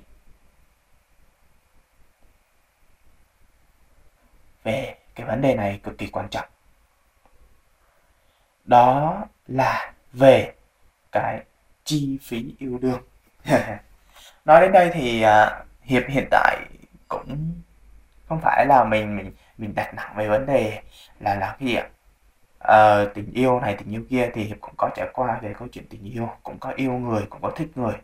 về 4.63 4.95
cái 5.19 5.27
vấn 5.27 5.41
đề 5.41 5.55
này 5.55 5.79
cực 5.83 5.97
kỳ 5.97 6.07
quan 6.07 6.27
trọng. 6.29 6.45
Đó 8.65 9.17
là 9.47 9.93
về 10.13 10.53
cái 11.11 11.43
chi 11.83 12.19
phí 12.21 12.55
yêu 12.59 12.77
đương. 12.81 13.01
Nói 14.45 14.61
đến 14.61 14.71
đây 14.71 14.89
thì 14.93 15.21
à, 15.21 15.63
hiệp 15.81 16.03
hiện 16.07 16.27
tại 16.31 16.65
cũng 17.07 17.53
không 18.27 18.39
phải 18.41 18.65
là 18.65 18.83
mình 18.83 19.17
mình 19.17 19.33
mình 19.57 19.75
đặt 19.75 19.93
nặng 19.93 20.13
về 20.15 20.27
vấn 20.27 20.45
đề 20.45 20.81
là 21.19 21.35
là 21.35 21.55
cái 21.59 21.67
gì 21.67 21.75
ạ? 21.75 21.87
À, 22.59 23.05
tình 23.13 23.33
yêu 23.33 23.59
này 23.59 23.75
tình 23.75 23.91
yêu 23.91 24.03
kia 24.09 24.29
thì 24.33 24.43
hiệp 24.43 24.57
cũng 24.61 24.73
có 24.77 24.89
trải 24.95 25.07
qua 25.13 25.39
về 25.41 25.53
câu 25.59 25.67
chuyện 25.71 25.85
tình 25.89 26.03
yêu 26.03 26.29
cũng 26.43 26.59
có 26.59 26.71
yêu 26.75 26.91
người 26.91 27.25
cũng 27.29 27.41
có 27.41 27.51
thích 27.55 27.69
người 27.75 27.95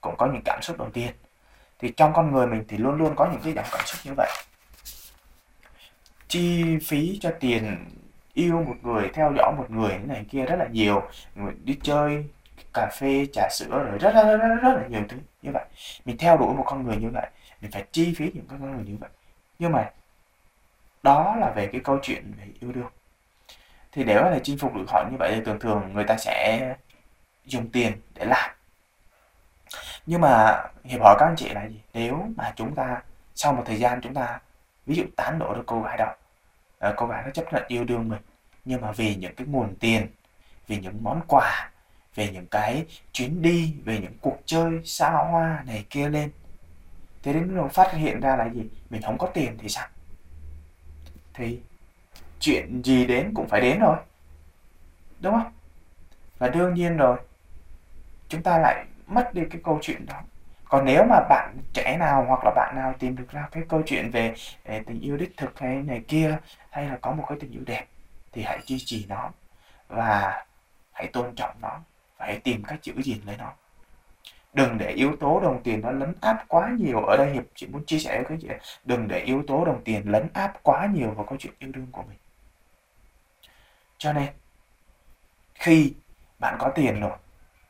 cũng 0.00 0.14
có 0.16 0.26
những 0.26 0.42
cảm 0.44 0.62
xúc 0.62 0.78
đầu 0.78 0.88
tiên. 0.92 1.12
Thì 1.78 1.92
trong 1.96 2.12
con 2.14 2.32
người 2.32 2.46
mình 2.46 2.64
thì 2.68 2.76
luôn 2.76 2.94
luôn 2.94 3.14
có 3.16 3.28
những 3.32 3.40
cái 3.44 3.52
dòng 3.52 3.66
cảm 3.72 3.86
xúc 3.86 4.00
như 4.04 4.12
vậy 4.16 4.30
chi 6.30 6.78
phí 6.86 7.18
cho 7.22 7.30
tiền 7.40 7.90
yêu 8.34 8.62
một 8.62 8.76
người 8.82 9.10
theo 9.14 9.32
dõi 9.36 9.52
một 9.58 9.70
người 9.70 9.92
như 9.92 10.06
này 10.06 10.24
kia 10.30 10.44
rất 10.44 10.56
là 10.56 10.66
nhiều. 10.66 11.02
Người 11.34 11.52
đi 11.64 11.78
chơi 11.82 12.24
cà 12.74 12.90
phê 12.98 13.26
trà 13.32 13.48
sữa 13.50 13.84
rồi 13.90 13.98
rất 13.98 14.14
rất, 14.14 14.24
rất 14.24 14.36
rất 14.36 14.54
rất 14.62 14.74
là 14.74 14.86
nhiều 14.88 15.02
thứ 15.08 15.16
như 15.42 15.50
vậy. 15.52 15.64
Mình 16.04 16.16
theo 16.18 16.36
đuổi 16.36 16.54
một 16.54 16.64
con 16.66 16.82
người 16.82 16.96
như 16.96 17.10
vậy 17.10 17.26
mình 17.60 17.70
phải 17.70 17.84
chi 17.92 18.14
phí 18.16 18.30
những 18.34 18.46
con 18.46 18.76
người 18.76 18.84
như 18.84 18.96
vậy. 19.00 19.10
Nhưng 19.58 19.72
mà 19.72 19.90
đó 21.02 21.36
là 21.40 21.50
về 21.50 21.66
cái 21.66 21.80
câu 21.84 21.98
chuyện 22.02 22.32
về 22.38 22.44
yêu 22.60 22.72
đương. 22.72 22.90
Thì 23.92 24.04
để 24.04 24.18
có 24.22 24.30
thể 24.30 24.40
chinh 24.42 24.58
phục 24.58 24.74
được 24.74 24.84
họ 24.88 25.04
như 25.10 25.16
vậy 25.18 25.32
thì 25.34 25.40
thường 25.44 25.58
thường 25.60 25.92
người 25.94 26.04
ta 26.04 26.16
sẽ 26.16 26.74
dùng 27.44 27.70
tiền 27.70 27.92
để 28.14 28.24
làm. 28.24 28.50
Nhưng 30.06 30.20
mà 30.20 30.62
hiệp 30.84 31.00
hỏi 31.00 31.16
các 31.18 31.26
anh 31.26 31.36
chị 31.36 31.48
là 31.48 31.64
gì? 31.64 31.80
Nếu 31.94 32.28
mà 32.36 32.52
chúng 32.56 32.74
ta 32.74 33.02
sau 33.34 33.52
một 33.52 33.62
thời 33.66 33.78
gian 33.78 34.00
chúng 34.00 34.14
ta 34.14 34.40
ví 34.86 34.94
dụ 34.94 35.04
tán 35.16 35.38
đổ 35.38 35.54
được 35.54 35.62
cô 35.66 35.82
gái 35.82 35.96
đó 35.98 36.14
à, 36.80 36.92
cô 36.96 37.06
gái 37.06 37.22
nó 37.24 37.30
chấp 37.30 37.52
nhận 37.52 37.62
yêu 37.68 37.84
đương 37.84 38.08
mình. 38.08 38.20
Nhưng 38.64 38.80
mà 38.80 38.92
vì 38.92 39.14
những 39.14 39.34
cái 39.34 39.46
nguồn 39.46 39.76
tiền 39.76 40.06
vì 40.66 40.76
những 40.76 41.02
món 41.02 41.20
quà 41.28 41.70
về 42.14 42.30
những 42.32 42.46
cái 42.46 42.86
chuyến 43.12 43.42
đi 43.42 43.74
về 43.84 43.98
những 43.98 44.18
cuộc 44.20 44.38
chơi 44.46 44.80
xa 44.84 45.10
hoa 45.10 45.62
này 45.66 45.84
kia 45.90 46.08
lên 46.08 46.30
thế 47.22 47.32
đến 47.32 47.54
lúc 47.54 47.72
phát 47.72 47.92
hiện 47.92 48.20
ra 48.20 48.36
là 48.36 48.48
gì? 48.48 48.68
Mình 48.90 49.02
không 49.02 49.18
có 49.18 49.26
tiền 49.26 49.58
thì 49.58 49.68
sao? 49.68 49.88
Thì 51.34 51.60
chuyện 52.40 52.82
gì 52.84 53.06
đến 53.06 53.34
cũng 53.34 53.48
phải 53.48 53.60
đến 53.60 53.78
rồi 53.78 53.96
đúng 55.20 55.34
không? 55.34 55.52
Và 56.38 56.48
đương 56.48 56.74
nhiên 56.74 56.96
rồi 56.96 57.18
chúng 58.28 58.42
ta 58.42 58.58
lại 58.58 58.84
mất 59.06 59.34
đi 59.34 59.42
cái 59.50 59.60
câu 59.64 59.78
chuyện 59.82 60.06
đó 60.06 60.22
còn 60.70 60.84
nếu 60.84 61.04
mà 61.04 61.20
bạn 61.28 61.56
trẻ 61.72 61.96
nào 61.96 62.24
hoặc 62.28 62.40
là 62.44 62.50
bạn 62.56 62.74
nào 62.76 62.94
tìm 62.98 63.16
được 63.16 63.28
ra 63.30 63.48
cái 63.52 63.62
câu 63.68 63.82
chuyện 63.86 64.10
về, 64.10 64.34
tình 64.64 65.00
yêu 65.00 65.16
đích 65.16 65.36
thực 65.36 65.58
hay 65.58 65.82
này 65.82 66.02
kia 66.08 66.38
hay 66.70 66.88
là 66.88 66.98
có 67.00 67.12
một 67.12 67.24
cái 67.28 67.38
tình 67.40 67.52
yêu 67.52 67.62
đẹp 67.66 67.86
thì 68.32 68.42
hãy 68.42 68.60
duy 68.66 68.78
trì 68.78 69.06
nó 69.08 69.30
và 69.88 70.44
hãy 70.92 71.06
tôn 71.06 71.34
trọng 71.34 71.54
nó 71.60 71.80
và 72.18 72.26
hãy 72.26 72.38
tìm 72.38 72.62
cách 72.64 72.78
giữ 72.82 72.94
gìn 73.02 73.18
lấy 73.26 73.36
nó. 73.36 73.52
Đừng 74.52 74.78
để 74.78 74.90
yếu 74.90 75.16
tố 75.16 75.40
đồng 75.40 75.62
tiền 75.62 75.80
nó 75.80 75.90
lấn 75.90 76.14
áp 76.20 76.44
quá 76.48 76.70
nhiều. 76.78 77.00
Ở 77.04 77.16
đây 77.16 77.30
hiệp 77.32 77.44
chỉ 77.54 77.66
muốn 77.66 77.84
chia 77.84 77.98
sẻ 77.98 78.16
với 78.16 78.24
các 78.28 78.38
chị 78.40 78.48
đừng 78.84 79.08
để 79.08 79.18
yếu 79.18 79.42
tố 79.46 79.64
đồng 79.64 79.84
tiền 79.84 80.02
lấn 80.10 80.28
áp 80.34 80.52
quá 80.62 80.86
nhiều 80.86 81.10
vào 81.10 81.26
câu 81.26 81.38
chuyện 81.38 81.52
yêu 81.58 81.72
đương 81.72 81.86
của 81.92 82.02
mình. 82.02 82.18
Cho 83.98 84.12
nên 84.12 84.28
khi 85.54 85.94
bạn 86.38 86.56
có 86.58 86.72
tiền 86.74 87.00
rồi 87.00 87.16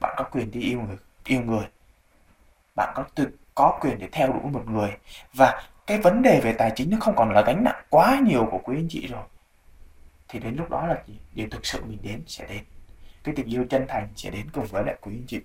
bạn 0.01 0.15
có 0.17 0.25
quyền 0.25 0.51
đi 0.51 0.61
yêu 0.61 0.81
người 0.81 0.97
yêu 1.25 1.43
người 1.43 1.65
bạn 2.81 2.93
có 2.95 3.05
tự 3.15 3.29
có 3.55 3.79
quyền 3.81 3.99
để 3.99 4.09
theo 4.13 4.27
đuổi 4.27 4.51
một 4.53 4.63
người. 4.67 4.91
Và 5.35 5.63
cái 5.87 5.99
vấn 5.99 6.23
đề 6.23 6.41
về 6.41 6.53
tài 6.53 6.73
chính 6.77 6.91
nó 6.91 6.97
không 7.01 7.17
còn 7.17 7.33
là 7.33 7.43
gánh 7.43 7.65
nặng 7.65 7.85
quá 7.91 8.21
nhiều 8.23 8.49
của 8.51 8.59
quý 8.59 8.77
anh 8.77 8.87
chị 8.91 9.07
rồi. 9.07 9.23
Thì 10.29 10.39
đến 10.39 10.57
lúc 10.57 10.71
đó 10.71 10.87
là 10.87 11.03
gì? 11.07 11.19
Điều 11.35 11.49
thực 11.51 11.67
sự 11.67 11.85
mình 11.85 11.99
đến 12.03 12.23
sẽ 12.27 12.47
đến. 12.49 12.65
Cái 13.25 13.35
tình 13.35 13.47
yêu 13.47 13.65
chân 13.71 13.87
thành 13.89 14.09
sẽ 14.17 14.31
đến 14.31 14.51
cùng 14.53 14.67
với 14.67 14.85
lại 14.85 14.97
quý 15.01 15.13
anh 15.15 15.27
chị. 15.27 15.41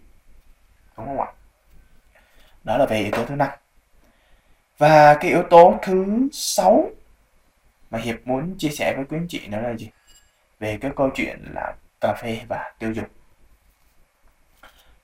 Đúng 0.98 1.06
không 1.06 1.20
ạ? 1.20 1.28
Đó 2.64 2.78
là 2.78 2.86
về 2.86 3.00
yếu 3.00 3.12
tố 3.12 3.26
thứ 3.26 3.36
năm. 3.36 3.50
Và 4.78 5.14
cái 5.14 5.32
yếu 5.32 5.44
tố 5.50 5.80
thứ 5.84 6.28
sáu 6.32 6.90
mà 7.90 8.00
hiệp 8.00 8.16
muốn 8.26 8.56
chia 8.58 8.70
sẻ 8.70 8.94
với 8.96 9.06
quý 9.06 9.18
anh 9.18 9.28
chị 9.30 9.48
đó 9.48 9.60
là 9.60 9.74
gì? 9.74 9.90
Về 10.60 10.78
cái 10.82 10.92
câu 10.96 11.10
chuyện 11.16 11.40
là 11.54 11.74
cà 12.02 12.14
phê 12.22 12.42
và 12.48 12.74
tiêu 12.80 12.92
dùng. 12.94 13.08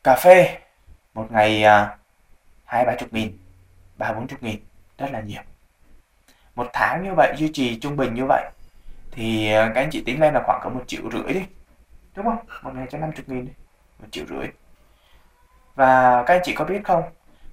Cà 0.03 0.15
phê 0.23 0.59
một 1.13 1.31
ngày 1.31 1.63
à, 1.63 1.97
hai, 2.71 2.85
ba 2.85 2.95
chục 2.95 3.13
nghìn, 3.13 3.37
ba, 3.97 4.13
bốn 4.13 4.27
chục 4.27 4.43
nghìn, 4.43 4.59
rất 4.97 5.11
là 5.11 5.21
nhiều. 5.21 5.41
Một 6.55 6.67
tháng 6.73 7.03
như 7.03 7.13
vậy, 7.17 7.33
duy 7.37 7.49
trì 7.53 7.79
trung 7.79 7.95
bình 7.95 8.13
như 8.13 8.25
vậy, 8.27 8.49
thì 9.11 9.51
ờ, 9.51 9.71
các 9.75 9.81
anh 9.81 9.89
chị 9.91 10.03
tính 10.05 10.21
lên 10.21 10.33
là 10.33 10.41
khoảng 10.45 10.59
có 10.63 10.69
một 10.69 10.83
triệu 10.87 11.01
rưỡi 11.11 11.33
đi, 11.33 11.41
đúng 12.15 12.25
không? 12.25 12.37
Một 12.63 12.71
ngày 12.75 12.87
cho 12.89 12.97
50 12.97 13.23
nghìn 13.27 13.45
đi, 13.45 13.51
một 13.99 14.07
triệu 14.11 14.25
rưỡi. 14.25 14.47
Và 15.75 16.23
các 16.23 16.33
anh 16.33 16.41
chị 16.43 16.53
có 16.53 16.65
biết 16.65 16.81
không? 16.83 17.03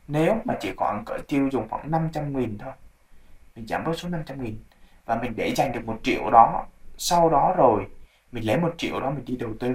Nếu 0.08 0.36
mà 0.44 0.54
chỉ 0.60 0.72
khoảng 0.76 1.04
cỡ 1.04 1.18
tiêu 1.28 1.48
dùng 1.52 1.68
khoảng 1.68 1.90
500 1.90 2.38
nghìn 2.38 2.58
thôi, 2.58 2.72
mình 3.56 3.66
giảm 3.66 3.84
bớt 3.84 3.98
số 3.98 4.08
500 4.08 4.42
nghìn, 4.42 4.58
và 5.04 5.16
mình 5.16 5.32
để 5.36 5.54
dành 5.56 5.72
được 5.72 5.86
một 5.86 6.00
triệu 6.02 6.30
đó, 6.30 6.66
sau 6.98 7.30
đó 7.30 7.54
rồi 7.56 7.86
mình 8.32 8.46
lấy 8.46 8.56
một 8.56 8.74
triệu 8.78 9.00
đó 9.00 9.10
mình 9.10 9.24
đi 9.24 9.36
đầu 9.36 9.50
tư. 9.60 9.74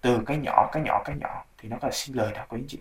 Từ 0.00 0.20
cái 0.26 0.36
nhỏ 0.36 0.68
cái 0.72 0.82
nhỏ 0.82 1.02
cái 1.04 1.16
nhỏ, 1.16 1.44
thì 1.58 1.68
nó 1.68 1.76
là 1.82 1.90
sinh 1.92 2.16
lời 2.16 2.32
đó 2.34 2.46
quý 2.48 2.60
anh 2.60 2.68
chị 2.68 2.78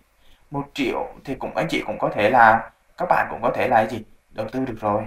một 0.51 0.65
triệu 0.73 1.07
thì 1.23 1.35
cũng 1.35 1.55
anh 1.55 1.67
chị 1.69 1.83
cũng 1.85 1.97
có 1.99 2.09
thể 2.15 2.29
là, 2.29 2.71
các 2.97 3.05
bạn 3.09 3.27
cũng 3.29 3.41
có 3.41 3.51
thể 3.55 3.67
là 3.67 3.87
gì? 3.87 4.03
Đầu 4.31 4.47
tư 4.51 4.65
được 4.65 4.77
rồi. 4.79 5.03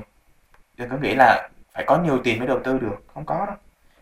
Đừng 0.77 0.89
có 0.89 0.97
nghĩ 0.97 1.15
là 1.15 1.49
phải 1.73 1.85
có 1.87 1.99
nhiều 1.99 2.21
tiền 2.25 2.39
mới 2.39 2.49
đầu 2.49 2.61
tư 2.65 2.79
được. 2.79 3.05
Không 3.15 3.25
có 3.25 3.47
đâu. 3.47 3.57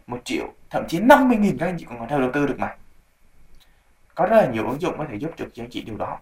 Một 0.06 0.18
triệu, 0.24 0.46
thậm 0.70 0.84
chí 0.88 1.00
50 1.00 1.38
nghìn 1.38 1.58
các 1.58 1.66
anh 1.66 1.76
chị 1.78 1.84
cũng 1.84 1.98
có 1.98 2.06
thể 2.08 2.18
đầu 2.18 2.30
tư 2.32 2.46
được 2.46 2.58
mà. 2.58 2.76
Có 4.14 4.26
rất 4.26 4.36
là 4.36 4.46
nhiều 4.46 4.68
ứng 4.68 4.80
dụng 4.80 4.98
có 4.98 5.04
thể 5.10 5.16
giúp 5.16 5.30
được 5.38 5.48
cho 5.54 5.62
anh 5.62 5.70
chị 5.70 5.82
điều 5.82 5.96
đó. 5.96 6.18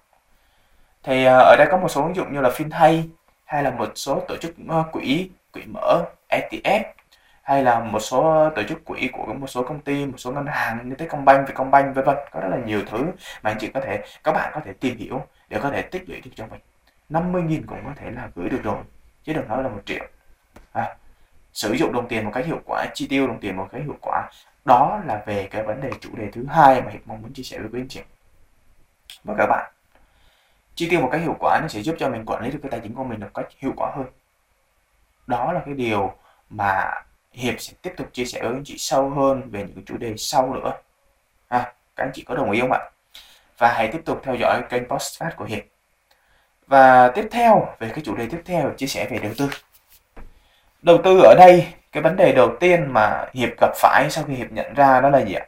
Thì 1.02 1.24
ờ, 1.24 1.38
ở 1.38 1.56
đây 1.58 1.68
có 1.70 1.76
một 1.76 1.88
số 1.88 2.02
ứng 2.02 2.16
dụng 2.16 2.32
như 2.32 2.40
là 2.40 2.48
FinHay 2.48 3.02
hay 3.44 3.62
là 3.62 3.70
một 3.70 3.92
số 3.94 4.22
tổ 4.28 4.36
chức 4.36 4.54
ờ, 4.68 4.84
quỹ 4.92 5.30
quỹ 5.52 5.62
mở 5.66 6.04
ETF 6.28 6.84
hay 7.46 7.62
là 7.62 7.80
một 7.80 8.00
số 8.00 8.50
tổ 8.56 8.62
chức 8.68 8.84
quỹ 8.84 9.08
của 9.12 9.34
một 9.34 9.46
số 9.46 9.62
công 9.62 9.80
ty 9.80 10.06
một 10.06 10.16
số 10.16 10.32
ngân 10.32 10.46
hàng 10.46 10.88
như 10.88 10.94
Techcombank, 10.94 11.48
Vietcombank 11.48 11.94
vân 11.94 12.04
vân. 12.04 12.16
Có 12.32 12.40
rất 12.40 12.48
là 12.48 12.58
nhiều 12.66 12.82
thứ 12.90 13.04
mà 13.42 13.50
anh 13.50 13.56
chị 13.60 13.68
có 13.74 13.80
thể 13.80 14.04
các 14.24 14.32
bạn 14.32 14.50
có 14.54 14.60
thể 14.64 14.72
tìm 14.72 14.96
hiểu 14.96 15.26
để 15.48 15.58
có 15.62 15.70
thể 15.70 15.82
tích 15.82 16.08
lũy 16.08 16.20
được 16.20 16.30
cho 16.34 16.46
mình. 16.46 16.60
50.000 17.10 17.62
cũng 17.66 17.78
có 17.84 17.90
thể 17.96 18.10
là 18.10 18.30
gửi 18.34 18.48
được 18.48 18.60
rồi 18.62 18.78
chứ 19.24 19.32
đừng 19.32 19.48
nói 19.48 19.62
là 19.62 19.68
một 19.68 19.80
triệu. 19.84 20.04
À, 20.72 20.96
sử 21.52 21.72
dụng 21.72 21.92
đồng 21.92 22.08
tiền 22.08 22.24
một 22.24 22.30
cách 22.34 22.46
hiệu 22.46 22.60
quả 22.66 22.86
chi 22.94 23.06
tiêu 23.10 23.26
đồng 23.26 23.40
tiền 23.40 23.56
một 23.56 23.68
cách 23.72 23.82
hiệu 23.82 23.96
quả 24.00 24.30
đó 24.64 25.00
là 25.06 25.22
về 25.26 25.48
cái 25.50 25.62
vấn 25.62 25.80
đề 25.80 25.90
chủ 26.00 26.10
đề 26.16 26.30
thứ 26.32 26.46
hai 26.48 26.82
mà 26.82 26.90
hiệp 26.90 27.00
mong 27.06 27.22
muốn 27.22 27.32
chia 27.32 27.42
sẻ 27.42 27.58
với 27.58 27.68
quý 27.72 27.80
anh 27.80 27.88
chị. 27.88 28.00
Và 29.24 29.34
các 29.38 29.46
bạn 29.46 29.72
chi 30.74 30.88
tiêu 30.90 31.00
một 31.00 31.08
cách 31.12 31.20
hiệu 31.20 31.36
quả 31.40 31.58
nó 31.62 31.68
sẽ 31.68 31.80
giúp 31.80 31.96
cho 31.98 32.08
mình 32.08 32.24
quản 32.26 32.42
lý 32.42 32.50
được 32.50 32.58
cái 32.62 32.70
tài 32.70 32.80
chính 32.80 32.94
của 32.94 33.04
mình 33.04 33.20
một 33.20 33.30
cách 33.34 33.46
hiệu 33.58 33.72
quả 33.76 33.92
hơn. 33.96 34.06
Đó 35.26 35.52
là 35.52 35.62
cái 35.64 35.74
điều 35.74 36.14
mà 36.50 36.90
hiệp 37.36 37.54
sẽ 37.58 37.72
tiếp 37.82 37.92
tục 37.96 38.06
chia 38.12 38.24
sẻ 38.24 38.40
với 38.42 38.52
anh 38.52 38.64
chị 38.64 38.74
sâu 38.78 39.10
hơn 39.10 39.50
về 39.50 39.60
những 39.60 39.84
chủ 39.84 39.96
đề 39.96 40.14
sau 40.16 40.54
nữa. 40.54 40.72
À, 41.48 41.72
các 41.96 42.04
anh 42.04 42.10
chị 42.14 42.22
có 42.22 42.34
đồng 42.34 42.50
ý 42.50 42.60
không 42.60 42.72
ạ? 42.72 42.80
Và 43.58 43.72
hãy 43.72 43.88
tiếp 43.92 44.00
tục 44.04 44.20
theo 44.24 44.34
dõi 44.34 44.62
kênh 44.70 44.88
postcard 44.88 45.36
của 45.36 45.44
hiệp. 45.44 45.64
Và 46.66 47.08
tiếp 47.08 47.28
theo 47.30 47.68
về 47.78 47.88
cái 47.88 48.00
chủ 48.04 48.16
đề 48.16 48.26
tiếp 48.30 48.42
theo 48.44 48.70
chia 48.76 48.86
sẻ 48.86 49.08
về 49.10 49.18
đầu 49.18 49.32
tư. 49.38 49.50
Đầu 50.82 50.98
tư 51.04 51.20
ở 51.24 51.34
đây 51.38 51.66
cái 51.92 52.02
vấn 52.02 52.16
đề 52.16 52.32
đầu 52.32 52.56
tiên 52.60 52.92
mà 52.92 53.26
hiệp 53.34 53.48
gặp 53.60 53.70
phải 53.76 54.10
sau 54.10 54.24
khi 54.24 54.34
hiệp 54.34 54.52
nhận 54.52 54.74
ra 54.74 55.00
đó 55.00 55.10
là 55.10 55.24
gì 55.24 55.34
ạ? 55.34 55.46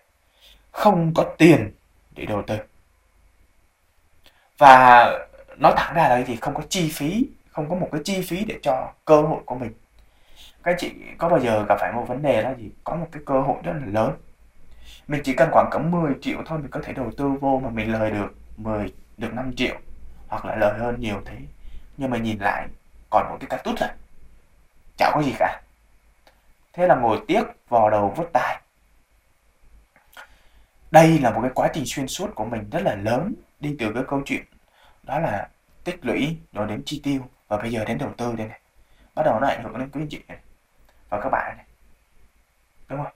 Không 0.70 1.12
có 1.14 1.24
tiền 1.38 1.70
để 2.10 2.26
đầu 2.26 2.42
tư. 2.46 2.56
Và 4.58 5.04
nói 5.56 5.72
thẳng 5.76 5.94
ra 5.94 6.08
là 6.08 6.22
thì 6.26 6.36
không 6.36 6.54
có 6.54 6.62
chi 6.68 6.90
phí 6.94 7.26
không 7.50 7.68
có 7.68 7.74
một 7.74 7.88
cái 7.92 8.00
chi 8.04 8.22
phí 8.22 8.44
để 8.44 8.54
cho 8.62 8.92
cơ 9.04 9.22
hội 9.22 9.40
của 9.44 9.54
mình 9.54 9.72
các 10.68 10.76
chị 10.78 10.92
có 11.18 11.28
bao 11.28 11.40
giờ 11.40 11.64
gặp 11.68 11.76
phải 11.80 11.92
một 11.92 12.04
vấn 12.08 12.22
đề 12.22 12.42
là 12.42 12.54
gì? 12.54 12.70
Có 12.84 12.96
một 12.96 13.06
cái 13.12 13.22
cơ 13.26 13.40
hội 13.40 13.56
rất 13.62 13.72
là 13.72 13.86
lớn. 13.86 14.16
Mình 15.08 15.20
chỉ 15.24 15.34
cần 15.34 15.48
khoảng 15.52 15.68
cỡ 15.70 15.78
10 15.78 16.12
triệu 16.20 16.38
thôi 16.46 16.58
mình 16.58 16.70
có 16.70 16.80
thể 16.84 16.92
đầu 16.92 17.10
tư 17.16 17.28
vô 17.28 17.60
mà 17.64 17.70
mình 17.70 17.92
lời 17.92 18.10
được 18.10 18.34
10 18.56 18.92
được 19.16 19.34
5 19.34 19.52
triệu 19.56 19.76
hoặc 20.28 20.44
là 20.44 20.56
lời 20.56 20.78
hơn 20.78 21.00
nhiều 21.00 21.22
thế. 21.24 21.36
Nhưng 21.96 22.10
mà 22.10 22.18
nhìn 22.18 22.38
lại, 22.38 22.68
còn 23.10 23.26
một 23.30 23.36
cái 23.40 23.48
cắt 23.50 23.64
tút 23.64 23.78
rồi 23.78 23.88
chả 24.96 25.10
có 25.14 25.22
gì 25.22 25.34
cả. 25.38 25.62
Thế 26.72 26.86
là 26.86 26.94
ngồi 26.94 27.20
tiếc, 27.26 27.42
vò 27.68 27.90
đầu, 27.90 28.14
vứt 28.16 28.30
tai. 28.32 28.60
Đây 30.90 31.18
là 31.18 31.30
một 31.30 31.40
cái 31.42 31.50
quá 31.54 31.68
trình 31.72 31.84
xuyên 31.86 32.08
suốt 32.08 32.34
của 32.34 32.44
mình 32.44 32.70
rất 32.70 32.82
là 32.82 32.94
lớn. 32.94 33.34
Đi 33.60 33.76
từ 33.78 33.92
cái 33.92 34.02
câu 34.08 34.22
chuyện 34.24 34.42
đó 35.02 35.18
là 35.18 35.48
tích 35.84 35.98
lũy, 36.02 36.36
rồi 36.52 36.68
đến 36.68 36.82
chi 36.86 37.00
tiêu, 37.04 37.20
và 37.48 37.56
bây 37.56 37.72
giờ 37.72 37.84
đến 37.84 37.98
đầu 37.98 38.10
tư 38.16 38.34
đây 38.36 38.46
này. 38.46 38.60
Bắt 39.14 39.22
đầu 39.26 39.40
nó 39.40 39.46
ảnh 39.46 39.62
hưởng 39.62 39.78
đến 39.78 39.90
quý 39.90 40.02
anh 40.02 40.08
chị 40.08 40.20
này 40.28 40.38
và 41.08 41.20
các 41.20 41.28
bạn 41.28 41.56
này 41.56 41.66
đúng 42.88 43.04
không? 43.04 43.12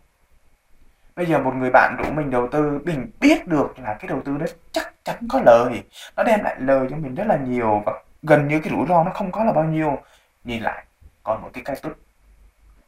Bây 1.16 1.26
giờ 1.26 1.38
một 1.38 1.54
người 1.54 1.70
bạn 1.70 1.96
rủ 1.98 2.10
mình 2.10 2.30
đầu 2.30 2.48
tư 2.52 2.80
mình 2.84 3.10
biết 3.20 3.46
được 3.46 3.78
là 3.78 3.94
cái 3.94 4.08
đầu 4.08 4.22
tư 4.24 4.38
đó 4.38 4.46
chắc 4.72 4.94
chắn 5.04 5.16
có 5.28 5.40
lời. 5.44 5.82
Nó 6.16 6.22
đem 6.22 6.40
lại 6.44 6.56
lời 6.58 6.86
cho 6.90 6.96
mình 6.96 7.14
rất 7.14 7.26
là 7.26 7.36
nhiều 7.36 7.82
và 7.86 8.02
gần 8.22 8.48
như 8.48 8.60
cái 8.60 8.72
rủi 8.72 8.86
ro 8.88 9.04
nó 9.04 9.10
không 9.14 9.32
có 9.32 9.44
là 9.44 9.52
bao 9.52 9.64
nhiêu. 9.64 9.98
Nhìn 10.44 10.62
lại 10.62 10.84
còn 11.22 11.42
một 11.42 11.50
cái 11.52 11.64
cái 11.64 11.76
tốt 11.82 11.92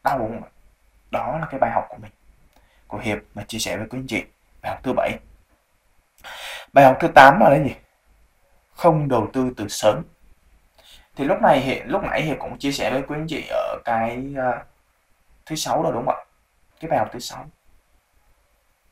đau 0.04 0.18
không 0.18 0.42
đó 1.10 1.38
là 1.40 1.46
cái 1.50 1.60
bài 1.60 1.70
học 1.74 1.84
của 1.88 1.96
mình 2.02 2.10
của 2.88 2.98
hiệp 2.98 3.18
mà 3.34 3.44
chia 3.48 3.58
sẻ 3.58 3.76
với 3.76 3.86
quý 3.90 3.98
anh 3.98 4.06
chị. 4.06 4.24
Bài 4.62 4.72
học 4.72 4.80
thứ 4.82 4.92
bảy. 4.92 5.18
Bài 6.72 6.84
học 6.84 6.96
thứ 7.00 7.08
8 7.08 7.40
là 7.40 7.50
cái 7.50 7.64
gì? 7.64 7.74
Không 8.74 9.08
đầu 9.08 9.28
tư 9.32 9.50
từ 9.56 9.68
sớm. 9.68 10.02
Thì 11.16 11.24
lúc 11.24 11.42
này 11.42 11.60
hiện 11.60 11.88
lúc 11.88 12.02
nãy 12.04 12.22
hiệp 12.22 12.38
cũng 12.38 12.58
chia 12.58 12.72
sẻ 12.72 12.90
với 12.90 13.02
quý 13.02 13.16
anh 13.18 13.26
chị 13.28 13.46
ở 13.50 13.78
cái 13.84 14.34
uh, 14.38 14.73
thứ 15.46 15.56
sáu 15.56 15.82
rồi, 15.82 15.92
đúng 15.92 16.06
không 16.06 16.14
ạ? 16.14 16.24
Cái 16.80 16.90
bài 16.90 16.98
học 16.98 17.08
thứ 17.12 17.18
sáu. 17.18 17.46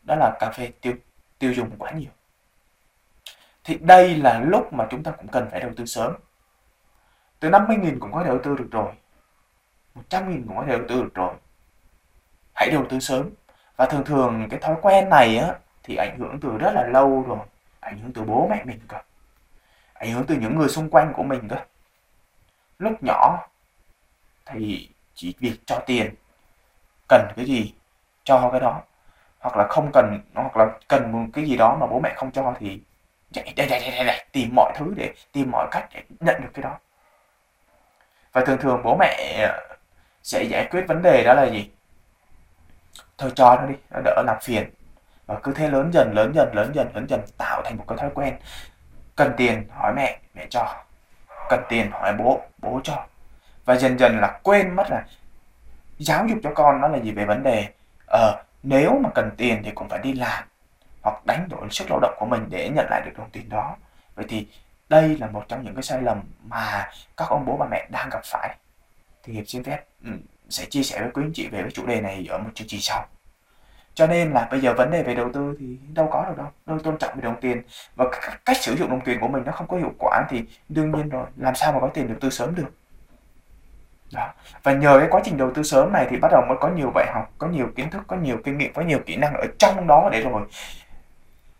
Đó 0.03 0.15
là 0.15 0.37
cà 0.41 0.51
phê 0.51 0.73
tiêu 0.81 0.95
tiêu 1.39 1.53
dùng 1.53 1.71
quá 1.79 1.91
nhiều. 1.91 2.11
Thì 3.65 3.79
đây 3.79 4.17
là 4.17 4.41
lúc 4.41 4.73
mà 4.73 4.87
chúng 4.91 5.03
ta 5.03 5.11
cũng 5.11 5.29
cần 5.29 5.49
phải 5.51 5.61
đầu 5.61 5.71
tư 5.77 5.87
sớm. 5.87 6.15
Từ 7.41 7.51
50.000 7.51 7.99
cũng 8.01 8.13
có 8.13 8.23
thể 8.23 8.29
đầu 8.29 8.39
tư 8.45 8.57
được 8.57 8.69
rồi. 8.71 8.93
100.000 9.95 10.45
cũng 10.49 10.57
có 10.57 10.65
thể 10.67 10.79
đầu 10.79 10.87
tư 10.89 11.03
được 11.03 11.15
rồi. 11.15 11.35
Hãy 12.55 12.71
đầu 12.71 12.87
tư 12.89 13.01
sớm. 13.01 13.31
Và 13.77 13.87
thường 13.87 14.05
thường 14.05 14.47
cái 14.51 14.61
thói 14.61 14.77
quen 14.83 15.09
này 15.09 15.39
á, 15.39 15.55
thì 15.83 15.97
ảnh 15.97 16.19
hưởng 16.19 16.41
từ 16.41 16.59
rất 16.59 16.73
là 16.75 16.87
lâu 16.87 17.23
rồi. 17.23 17.39
Ảnh 17.81 17.99
hưởng 17.99 18.13
từ 18.13 18.23
bố 18.23 18.49
mẹ 18.51 18.65
mình 18.65 18.81
cơ. 18.89 18.99
Ảnh 19.93 20.13
hưởng 20.13 20.27
từ 20.27 20.35
những 20.35 20.59
người 20.59 20.69
xung 20.69 20.91
quanh 20.91 21.13
của 21.17 21.23
mình 21.23 21.49
cơ. 21.49 21.57
Lúc 22.79 22.93
nhỏ 23.03 23.49
thì 24.47 24.91
chỉ 25.15 25.35
việc 25.39 25.57
cho 25.67 25.83
tiền 25.87 26.15
cần 27.09 27.29
cái 27.37 27.45
gì 27.45 27.75
cho 28.25 28.49
cái 28.53 28.61
đó 28.61 28.81
hoặc 29.41 29.57
là 29.57 29.67
không 29.69 29.91
cần 29.93 30.21
hoặc 30.35 30.57
là 30.57 30.67
cần 30.89 31.13
một 31.13 31.25
cái 31.33 31.45
gì 31.45 31.57
đó 31.57 31.77
mà 31.81 31.87
bố 31.87 32.01
mẹ 32.01 32.13
không 32.17 32.31
cho 32.31 32.55
thì 32.61 32.81
đây 33.35 33.53
đây 33.57 33.67
đây 33.67 33.91
đây, 33.91 34.05
đây 34.05 34.25
tìm 34.33 34.51
mọi 34.55 34.73
thứ 34.77 34.95
để 34.97 35.15
tìm 35.33 35.51
mọi 35.51 35.69
cách 35.71 35.89
để 35.95 36.03
nhận 36.21 36.41
được 36.43 36.49
cái 36.55 36.63
đó. 36.63 36.79
Và 38.33 38.45
thường 38.45 38.59
thường 38.59 38.81
bố 38.85 38.97
mẹ 39.01 39.49
sẽ 40.23 40.43
giải 40.43 40.69
quyết 40.71 40.85
vấn 40.89 41.03
đề 41.03 41.25
đó 41.25 41.35
là 41.35 41.45
gì? 41.45 41.71
Thôi 43.19 43.33
cho 43.35 43.57
nó 43.57 43.67
đi 43.67 43.75
nó 43.91 44.01
đỡ 44.05 44.23
làm 44.27 44.37
phiền. 44.43 44.71
Và 45.27 45.39
cứ 45.43 45.53
thế 45.53 45.69
lớn 45.69 45.91
dần 45.93 46.13
lớn 46.15 46.33
dần 46.35 46.51
lớn 46.55 46.73
dần 46.75 46.89
lớn 46.95 47.07
dần 47.09 47.21
tạo 47.39 47.63
thành 47.65 47.77
một 47.77 47.85
cái 47.89 47.99
thói 47.99 48.11
quen. 48.15 48.37
Cần 49.17 49.33
tiền 49.37 49.69
hỏi 49.71 49.93
mẹ 49.97 50.19
mẹ 50.35 50.47
cho. 50.51 50.75
Cần 51.49 51.61
tiền 51.69 51.91
hỏi 51.91 52.13
bố 52.13 52.41
bố 52.59 52.81
cho. 52.85 53.07
Và 53.65 53.77
dần 53.77 53.99
dần 53.99 54.19
là 54.21 54.41
quên 54.43 54.77
mất 54.77 54.91
là 54.91 55.05
giáo 56.05 56.27
dục 56.27 56.39
cho 56.43 56.51
con 56.55 56.81
nó 56.81 56.89
là 56.89 56.99
gì 56.99 57.13
về 57.13 57.25
vấn 57.25 57.43
đề 57.43 57.69
ờ 58.07 58.43
nếu 58.63 58.99
mà 59.03 59.11
cần 59.15 59.31
tiền 59.37 59.63
thì 59.65 59.71
cũng 59.75 59.89
phải 59.89 59.99
đi 60.03 60.13
làm 60.13 60.45
hoặc 61.03 61.27
đánh 61.27 61.49
đổi 61.51 61.69
sức 61.71 61.91
lao 61.91 61.99
động 62.01 62.15
của 62.19 62.27
mình 62.27 62.47
để 62.51 62.71
nhận 62.75 62.87
lại 62.91 63.03
được 63.05 63.13
đồng 63.19 63.31
tiền 63.31 63.49
đó. 63.49 63.77
Vậy 64.15 64.25
thì 64.29 64.47
đây 64.89 65.17
là 65.19 65.27
một 65.27 65.45
trong 65.49 65.65
những 65.65 65.75
cái 65.75 65.83
sai 65.83 66.03
lầm 66.03 66.21
mà 66.45 66.91
các 67.17 67.29
ông 67.29 67.45
bố 67.47 67.57
bà 67.57 67.67
mẹ 67.71 67.87
đang 67.91 68.09
gặp 68.11 68.21
phải. 68.25 68.57
Thì 69.23 69.33
hiệp 69.33 69.45
xin 69.47 69.65
phép 69.65 69.85
ừ, 70.05 70.11
sẽ 70.49 70.65
chia 70.65 70.83
sẻ 70.83 71.01
với 71.01 71.11
quý 71.11 71.23
anh 71.25 71.33
chị 71.35 71.49
về 71.49 71.63
cái 71.63 71.71
chủ 71.71 71.87
đề 71.87 72.01
này 72.01 72.27
ở 72.31 72.39
một 72.39 72.51
chương 72.55 72.69
trình 72.69 72.81
sau. 72.81 73.07
Cho 73.95 74.07
nên 74.07 74.33
là 74.33 74.49
bây 74.51 74.61
giờ 74.61 74.75
vấn 74.75 74.91
đề 74.91 75.03
về 75.03 75.15
đầu 75.15 75.33
tư 75.33 75.57
thì 75.61 75.79
đâu 75.95 76.09
có 76.13 76.25
được 76.29 76.35
đâu 76.37 76.47
đâu 76.67 76.79
tôn 76.79 76.99
trọng 76.99 77.15
về 77.17 77.23
đồng 77.23 77.41
tiền 77.41 77.63
và 77.97 78.05
cách 78.45 78.57
sử 78.57 78.77
dụng 78.77 78.91
đồng 78.91 79.01
tiền 79.01 79.21
của 79.21 79.29
mình 79.29 79.43
nó 79.47 79.53
không 79.53 79.69
có 79.69 79.77
hiệu 79.77 79.93
quả 79.99 80.27
thì 80.31 80.45
đương 80.69 80.93
nhiên 80.93 81.09
rồi, 81.09 81.27
làm 81.37 81.55
sao 81.55 81.73
mà 81.73 81.81
có 81.81 81.89
tiền 81.95 82.09
đầu 82.09 82.17
tư 82.21 82.31
sớm 82.31 82.55
được? 82.55 82.71
Đó. 84.13 84.33
Và 84.63 84.73
nhờ 84.73 84.99
cái 84.99 85.09
quá 85.11 85.21
trình 85.25 85.37
đầu 85.37 85.51
tư 85.55 85.63
sớm 85.63 85.93
này 85.93 86.07
thì 86.11 86.17
bắt 86.17 86.29
đầu 86.33 86.43
mới 86.49 86.59
có 86.61 86.69
nhiều 86.69 86.91
bài 86.95 87.07
học, 87.15 87.33
có 87.39 87.47
nhiều 87.47 87.71
kiến 87.77 87.91
thức, 87.91 88.03
có 88.07 88.17
nhiều 88.17 88.41
kinh 88.45 88.59
nghiệm, 88.59 88.73
có 88.73 88.83
nhiều 88.83 89.01
kỹ 89.07 89.17
năng 89.17 89.35
ở 89.35 89.47
trong 89.59 89.87
đó 89.87 90.09
để 90.13 90.21
rồi 90.21 90.43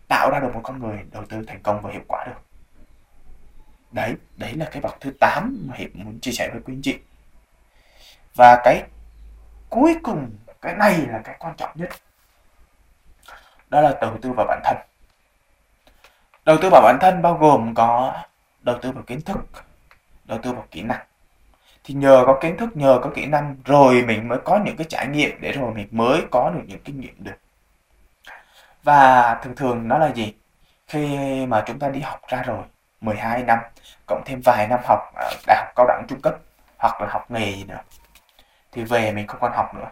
tạo 0.07 0.29
ra 0.31 0.39
được 0.39 0.53
một 0.53 0.61
con 0.63 0.79
người 0.79 0.99
đầu 1.11 1.25
tư 1.29 1.43
thành 1.47 1.63
công 1.63 1.81
và 1.81 1.91
hiệu 1.91 2.01
quả 2.07 2.25
được. 2.25 2.41
Đấy 3.91 4.15
đấy 4.37 4.53
là 4.53 4.67
cái 4.71 4.81
bậc 4.81 4.97
thứ 5.01 5.11
8 5.19 5.65
mà 5.69 5.75
hiệp 5.77 5.95
muốn 5.95 6.19
chia 6.19 6.31
sẻ 6.31 6.49
với 6.53 6.61
quý 6.65 6.73
anh 6.73 6.81
chị. 6.81 6.97
Và 8.35 8.61
cái 8.63 8.83
cuối 9.69 9.95
cùng, 10.03 10.31
cái 10.61 10.75
này 10.75 10.97
là 11.07 11.21
cái 11.23 11.35
quan 11.39 11.55
trọng 11.57 11.71
nhất. 11.75 11.89
Đó 13.69 13.81
là 13.81 13.97
đầu 14.01 14.17
tư 14.21 14.31
vào 14.31 14.45
bản 14.49 14.61
thân. 14.63 14.77
Đầu 16.45 16.57
tư 16.61 16.69
vào 16.71 16.81
bản 16.81 16.97
thân 17.01 17.21
bao 17.21 17.37
gồm 17.37 17.73
có 17.75 18.21
đầu 18.61 18.77
tư 18.81 18.91
vào 18.91 19.03
kiến 19.03 19.21
thức, 19.21 19.37
đầu 20.25 20.39
tư 20.43 20.53
vào 20.53 20.65
kỹ 20.71 20.81
năng 20.81 21.05
thì 21.83 21.93
nhờ 21.93 22.23
có 22.25 22.37
kiến 22.41 22.57
thức, 22.57 22.77
nhờ 22.77 22.99
có 23.03 23.09
kỹ 23.15 23.25
năng, 23.25 23.55
rồi 23.65 24.03
mình 24.07 24.27
mới 24.27 24.39
có 24.45 24.59
những 24.65 24.77
cái 24.77 24.87
trải 24.89 25.07
nghiệm 25.07 25.41
để 25.41 25.51
rồi 25.51 25.73
mình 25.73 25.87
mới 25.91 26.21
có 26.31 26.51
được 26.55 26.61
những 26.67 26.79
kinh 26.83 26.99
nghiệm 26.99 27.15
được. 27.23 27.37
Và 28.83 29.33
thường 29.43 29.55
thường 29.55 29.87
nó 29.87 29.97
là 29.97 30.11
gì? 30.13 30.33
Khi 30.87 31.17
mà 31.45 31.63
chúng 31.67 31.79
ta 31.79 31.89
đi 31.89 31.99
học 31.99 32.21
ra 32.27 32.43
rồi 32.43 32.63
12 33.01 33.43
năm, 33.43 33.59
cộng 34.05 34.23
thêm 34.25 34.41
vài 34.45 34.67
năm 34.67 34.79
học 34.83 34.99
ở 35.15 35.31
đại 35.47 35.57
học 35.57 35.67
cao 35.75 35.85
đẳng 35.87 36.05
trung 36.07 36.21
cấp, 36.21 36.35
hoặc 36.77 37.01
là 37.01 37.07
học 37.11 37.31
nghề 37.31 37.51
gì 37.51 37.63
nữa, 37.63 37.79
thì 38.71 38.83
về 38.83 39.11
mình 39.11 39.27
không 39.27 39.39
còn 39.41 39.51
học 39.55 39.75
nữa. 39.75 39.89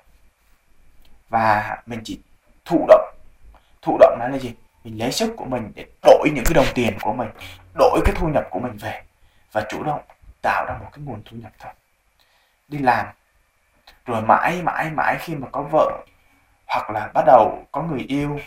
Và 1.29 1.77
mình 1.86 2.01
chỉ 2.03 2.19
thụ 2.65 2.86
động. 2.88 3.15
Thụ 3.81 3.98
động 4.00 4.17
nó 4.19 4.27
là 4.27 4.38
gì? 4.38 4.53
Mình 4.83 5.00
lấy 5.00 5.12
sức 5.12 5.33
của 5.38 5.45
mình 5.45 5.71
để 5.75 5.86
đổi 6.01 6.29
những 6.36 6.45
cái 6.45 6.53
đồng 6.53 6.65
tiền 6.75 6.98
của 7.01 7.13
mình, 7.13 7.29
đổi 7.74 8.01
cái 8.05 8.15
thu 8.17 8.27
nhập 8.27 8.48
của 8.50 8.60
mình 8.60 8.77
về 8.77 9.01
và 9.51 9.65
chủ 9.69 9.83
động 9.83 10.01
tạo 10.41 10.65
ra 10.65 10.77
một 10.81 10.89
cái 10.91 11.05
nguồn 11.05 11.21
thu 11.25 11.38
nhập 11.38 11.51
thôi 11.60 11.71
đi 12.72 12.78
làm. 12.78 13.06
Rồi 14.06 14.22
mãi 14.22 14.62
mãi 14.63 14.90
mãi 14.90 15.18
khi 15.20 15.36
mà 15.36 15.48
có 15.51 15.62
vợ 15.72 16.06
hoặc 16.67 16.89
là 16.89 17.12
bắt 17.13 17.24
đầu 17.26 17.65
có 17.72 17.84
người 17.84 18.06
yêu 18.08 18.39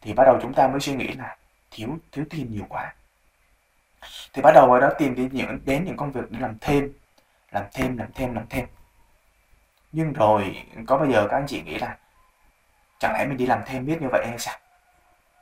thì 0.00 0.12
bắt 0.12 0.24
đầu 0.24 0.38
chúng 0.42 0.54
ta 0.54 0.68
mới 0.68 0.80
suy 0.80 0.94
nghĩ 0.94 1.08
là 1.08 1.36
thiếu 1.70 1.98
thiếu 2.12 2.24
tiền 2.30 2.52
nhiều 2.52 2.66
quá. 2.68 2.94
Thì 4.32 4.42
bắt 4.42 4.52
đầu 4.54 4.72
ở 4.72 4.80
đó 4.80 4.90
tìm 4.98 5.14
đến 5.14 5.28
những 5.32 5.58
đến 5.64 5.84
những 5.84 5.96
công 5.96 6.12
việc 6.12 6.30
để 6.30 6.38
làm 6.40 6.58
thêm 6.60 6.92
làm 7.50 7.64
thêm 7.72 7.98
làm 7.98 8.12
thêm 8.14 8.34
làm 8.34 8.46
thêm. 8.50 8.66
Nhưng 9.92 10.12
rồi 10.12 10.64
có 10.86 10.96
bao 10.96 11.10
giờ 11.10 11.26
các 11.30 11.36
anh 11.36 11.46
chị 11.46 11.62
nghĩ 11.62 11.78
là 11.78 11.96
chẳng 12.98 13.12
lẽ 13.14 13.26
mình 13.26 13.36
đi 13.36 13.46
làm 13.46 13.60
thêm 13.66 13.86
biết 13.86 14.02
như 14.02 14.08
vậy 14.12 14.26
hay 14.28 14.38
sao? 14.38 14.58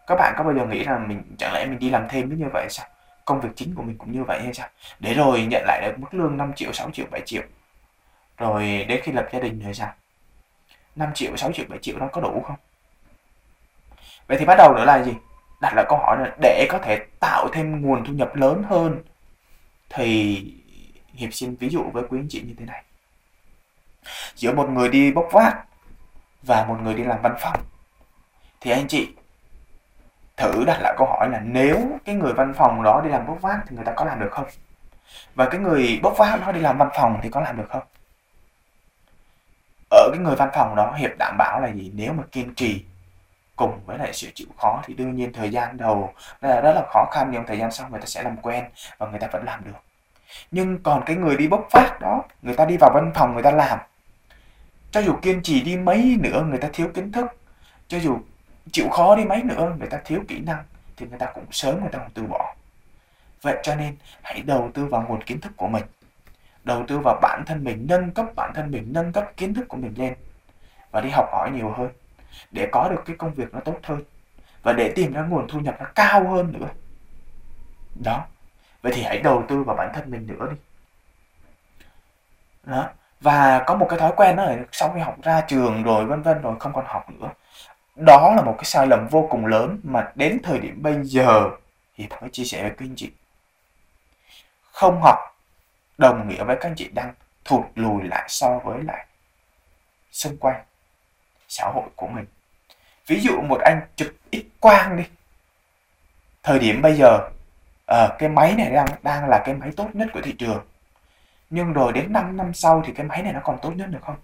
Các 0.07 0.15
bạn 0.15 0.35
có 0.37 0.45
bao 0.45 0.55
giờ 0.55 0.67
nghĩ 0.67 0.85
là 0.85 0.99
mình 0.99 1.23
chẳng 1.39 1.53
lẽ 1.55 1.67
mình 1.67 1.79
đi 1.79 1.91
làm 1.91 2.09
thêm 2.09 2.29
biết 2.29 2.37
như 2.39 2.49
vậy 2.53 2.63
hay 2.63 2.71
sao? 2.71 2.87
Công 3.25 3.41
việc 3.41 3.49
chính 3.57 3.75
của 3.75 3.83
mình 3.83 3.99
cũng 3.99 4.13
như 4.13 4.25
vậy 4.25 4.43
hay 4.43 4.55
sao? 4.55 4.69
Để 5.01 5.15
rồi 5.15 5.47
nhận 5.51 5.65
lại 5.67 5.81
được 5.83 5.99
mức 5.99 6.15
lương 6.15 6.37
5 6.37 6.53
triệu 6.57 6.73
6 6.73 6.91
triệu 6.91 7.07
7 7.11 7.21
triệu 7.27 7.43
rồi 8.39 8.85
đến 8.89 9.01
khi 9.03 9.13
lập 9.13 9.29
gia 9.33 9.41
đình 9.41 9.61
rồi 9.61 9.75
sao? 9.75 9.93
5 10.97 11.11
triệu 11.15 11.37
6 11.37 11.53
triệu 11.53 11.67
7 11.69 11.79
triệu 11.79 11.99
đó 11.99 12.09
có 12.13 12.21
đủ 12.21 12.43
không? 12.47 12.57
Vậy 14.27 14.39
thì 14.39 14.45
bắt 14.45 14.55
đầu 14.59 14.75
nữa 14.75 14.85
là 14.85 15.03
gì? 15.03 15.13
Đặt 15.61 15.73
lại 15.77 15.85
câu 15.89 15.99
hỏi 15.99 16.17
là 16.21 16.37
để 16.41 16.67
có 16.71 16.79
thể 16.79 17.07
tạo 17.21 17.49
thêm 17.53 17.83
nguồn 17.83 18.05
thu 18.05 18.13
nhập 18.13 18.35
lớn 18.35 18.63
hơn, 18.69 19.03
thì 19.91 20.43
hiệp 21.13 21.33
xin 21.33 21.57
ví 21.57 21.69
dụ 21.69 21.83
với 21.93 22.05
quý 22.09 22.19
anh 22.21 22.27
chị 22.31 22.43
như 22.47 22.55
thế 22.59 22.65
này. 22.65 22.85
Giữa 24.35 24.53
một 24.53 24.71
người 24.71 24.89
đi 24.89 25.13
bốc 25.13 25.29
vác 25.33 25.57
và 26.43 26.65
một 26.65 26.77
người 26.83 26.95
đi 26.95 27.05
làm 27.05 27.23
văn 27.23 27.35
phòng, 27.41 27.61
thì 28.61 28.71
anh 28.71 28.89
chị 28.89 29.09
thử 30.37 30.65
đặt 30.67 30.79
lại 30.81 30.95
câu 30.99 31.07
hỏi 31.07 31.29
là 31.31 31.41
nếu 31.41 31.99
cái 32.05 32.15
người 32.15 32.33
văn 32.33 32.55
phòng 32.57 32.83
đó 32.83 33.01
đi 33.05 33.11
làm 33.11 33.27
bốc 33.27 33.41
vác 33.41 33.59
thì 33.69 33.77
người 33.77 33.85
ta 33.85 33.93
có 33.97 34.05
làm 34.05 34.21
được 34.21 34.31
không? 34.31 34.47
Và 35.35 35.49
cái 35.49 35.61
người 35.61 36.01
bốc 36.03 36.15
vác 36.19 36.41
đó 36.41 36.53
đi 36.53 36.61
làm 36.61 36.79
văn 36.79 36.89
phòng 36.97 37.21
thì 37.23 37.31
có 37.31 37.41
làm 37.41 37.57
được 37.57 37.67
không? 37.69 37.83
Ở 39.91 40.11
cái 40.13 40.19
người 40.19 40.37
văn 40.37 40.51
phòng 40.55 40.77
đó, 40.77 40.95
hiệp 40.97 41.11
đảm 41.19 41.37
bảo 41.39 41.61
là 41.61 41.69
gì? 41.69 41.93
Nếu 41.95 42.13
mà 42.13 42.23
kiên 42.33 42.55
trì 42.55 42.85
cùng 43.57 43.81
với 43.87 43.99
lại 43.99 44.13
sự 44.13 44.29
chịu 44.35 44.49
khó 44.59 44.83
thì 44.85 44.95
đương 44.95 45.17
nhiên 45.17 45.33
thời 45.33 45.51
gian 45.51 45.77
đầu 45.77 46.13
là 46.41 46.61
rất 46.61 46.73
là 46.73 46.83
khó 46.93 47.05
khăn, 47.13 47.29
nhưng 47.33 47.47
thời 47.47 47.59
gian 47.59 47.71
sau 47.71 47.89
người 47.89 48.01
ta 48.01 48.07
sẽ 48.07 48.23
làm 48.23 48.37
quen 48.37 48.65
và 48.99 49.07
người 49.07 49.21
ta 49.21 49.27
vẫn 49.33 49.45
làm 49.45 49.65
được. 49.65 49.79
Nhưng 50.51 50.83
còn 50.83 51.03
cái 51.07 51.17
người 51.17 51.37
đi 51.37 51.49
bốc 51.49 51.67
phát 51.71 51.99
đó, 52.01 52.23
người 52.43 52.55
ta 52.55 52.65
đi 52.65 52.77
vào 52.77 52.91
văn 52.95 53.13
phòng 53.15 53.35
người 53.35 53.43
ta 53.43 53.51
làm. 53.51 53.79
Cho 54.91 55.01
dù 55.01 55.15
kiên 55.23 55.43
trì 55.43 55.63
đi 55.63 55.77
mấy 55.77 56.17
nữa, 56.21 56.45
người 56.49 56.59
ta 56.59 56.69
thiếu 56.73 56.91
kiến 56.95 57.13
thức. 57.13 57.27
Cho 57.89 57.99
dù 57.99 58.19
chịu 58.73 58.89
khó 58.89 59.17
đi 59.17 59.25
mấy 59.25 59.43
nữa, 59.43 59.73
người 59.79 59.89
ta 59.89 59.99
thiếu 60.05 60.23
kỹ 60.29 60.41
năng 60.41 60.65
thì 60.97 61.07
người 61.07 61.19
ta 61.19 61.27
cũng 61.27 61.45
sớm 61.51 61.81
người 61.81 61.91
ta 61.93 61.99
cũng 61.99 62.11
từ 62.15 62.23
bỏ. 62.23 62.55
Vậy 63.43 63.57
cho 63.63 63.75
nên 63.75 63.97
hãy 64.23 64.43
đầu 64.43 64.71
tư 64.75 64.87
vào 64.87 65.05
nguồn 65.09 65.23
kiến 65.23 65.41
thức 65.41 65.53
của 65.57 65.69
mình 65.69 65.85
đầu 66.69 66.85
tư 66.89 66.99
vào 66.99 67.19
bản 67.23 67.43
thân 67.47 67.65
mình, 67.65 67.87
nâng 67.89 68.11
cấp 68.11 68.27
bản 68.37 68.53
thân 68.55 68.71
mình, 68.71 68.93
nâng 68.93 69.13
cấp 69.13 69.25
kiến 69.37 69.55
thức 69.55 69.69
của 69.69 69.77
mình 69.77 69.95
lên 69.97 70.15
và 70.91 71.01
đi 71.01 71.11
học 71.11 71.29
hỏi 71.33 71.51
nhiều 71.51 71.71
hơn 71.71 71.89
để 72.51 72.69
có 72.73 72.89
được 72.89 73.03
cái 73.07 73.17
công 73.17 73.35
việc 73.35 73.55
nó 73.55 73.61
tốt 73.61 73.77
hơn 73.83 74.03
và 74.63 74.73
để 74.73 74.93
tìm 74.95 75.13
ra 75.13 75.23
nguồn 75.23 75.49
thu 75.49 75.61
nhập 75.61 75.77
nó 75.81 75.87
cao 75.95 76.29
hơn 76.29 76.53
nữa. 76.53 76.69
Đó. 78.05 78.25
Vậy 78.83 78.93
thì 78.97 79.03
hãy 79.03 79.19
đầu 79.19 79.45
tư 79.49 79.63
vào 79.63 79.77
bản 79.77 79.91
thân 79.95 80.11
mình 80.11 80.27
nữa 80.27 80.49
đi. 80.51 80.57
Đó. 82.65 82.89
Và 83.21 83.65
có 83.67 83.75
một 83.75 83.87
cái 83.91 83.99
thói 83.99 84.13
quen 84.17 84.37
đó 84.37 84.45
là 84.45 84.57
sau 84.73 84.93
khi 84.95 85.01
học 85.01 85.17
ra 85.23 85.41
trường 85.41 85.83
rồi, 85.83 86.07
vân 86.07 86.23
vân 86.23 86.43
rồi, 86.43 86.57
không 86.61 86.73
còn 86.73 86.85
học 86.87 87.11
nữa. 87.11 87.29
Đó 87.97 88.33
là 88.37 88.43
một 88.43 88.55
cái 88.59 88.65
sai 88.65 88.87
lầm 88.87 89.09
vô 89.09 89.27
cùng 89.31 89.47
lớn 89.47 89.81
mà 89.83 90.13
đến 90.15 90.39
thời 90.43 90.59
điểm 90.59 90.83
bây 90.83 91.05
giờ 91.05 91.51
thì 91.97 92.07
phải 92.11 92.29
chia 92.33 92.45
sẻ 92.45 92.63
với 92.63 92.71
các 92.71 92.81
anh 92.81 92.95
chị. 92.97 93.11
Không 94.73 95.01
học 95.03 95.19
đồng 95.99 96.29
nghĩa 96.29 96.45
với 96.45 96.57
các 96.61 96.69
anh 96.69 96.75
chị 96.77 96.89
đang 96.93 97.15
thụt 97.45 97.65
lùi 97.75 98.03
lại 98.05 98.25
so 98.29 98.59
với 98.59 98.83
lại 98.85 99.07
xung 100.11 100.37
quanh 100.37 100.63
xã 101.49 101.71
hội 101.75 101.89
của 101.97 102.07
mình. 102.07 102.27
Ví 103.07 103.21
dụ 103.21 103.41
một 103.41 103.61
anh 103.61 103.81
chụp 103.97 104.09
x 104.33 104.37
quang 104.61 104.97
đi. 104.97 105.05
Thời 106.43 106.59
điểm 106.59 106.83
bây 106.83 106.95
giờ 106.95 107.31
à, 107.87 108.09
cái 108.19 108.29
máy 108.29 108.55
này 108.55 108.71
đang 108.71 108.87
đang 109.03 109.29
là 109.29 109.43
cái 109.45 109.55
máy 109.55 109.71
tốt 109.77 109.89
nhất 109.93 110.09
của 110.13 110.21
thị 110.21 110.35
trường. 110.39 110.67
Nhưng 111.51 111.73
rồi 111.73 111.93
đến 111.93 112.13
5 112.13 112.37
năm 112.37 112.55
sau 112.55 112.83
thì 112.87 112.93
cái 112.93 113.07
máy 113.07 113.23
này 113.23 113.33
nó 113.33 113.41
còn 113.45 113.59
tốt 113.63 113.71
nhất 113.71 113.89
được 113.89 114.03
không? 114.03 114.17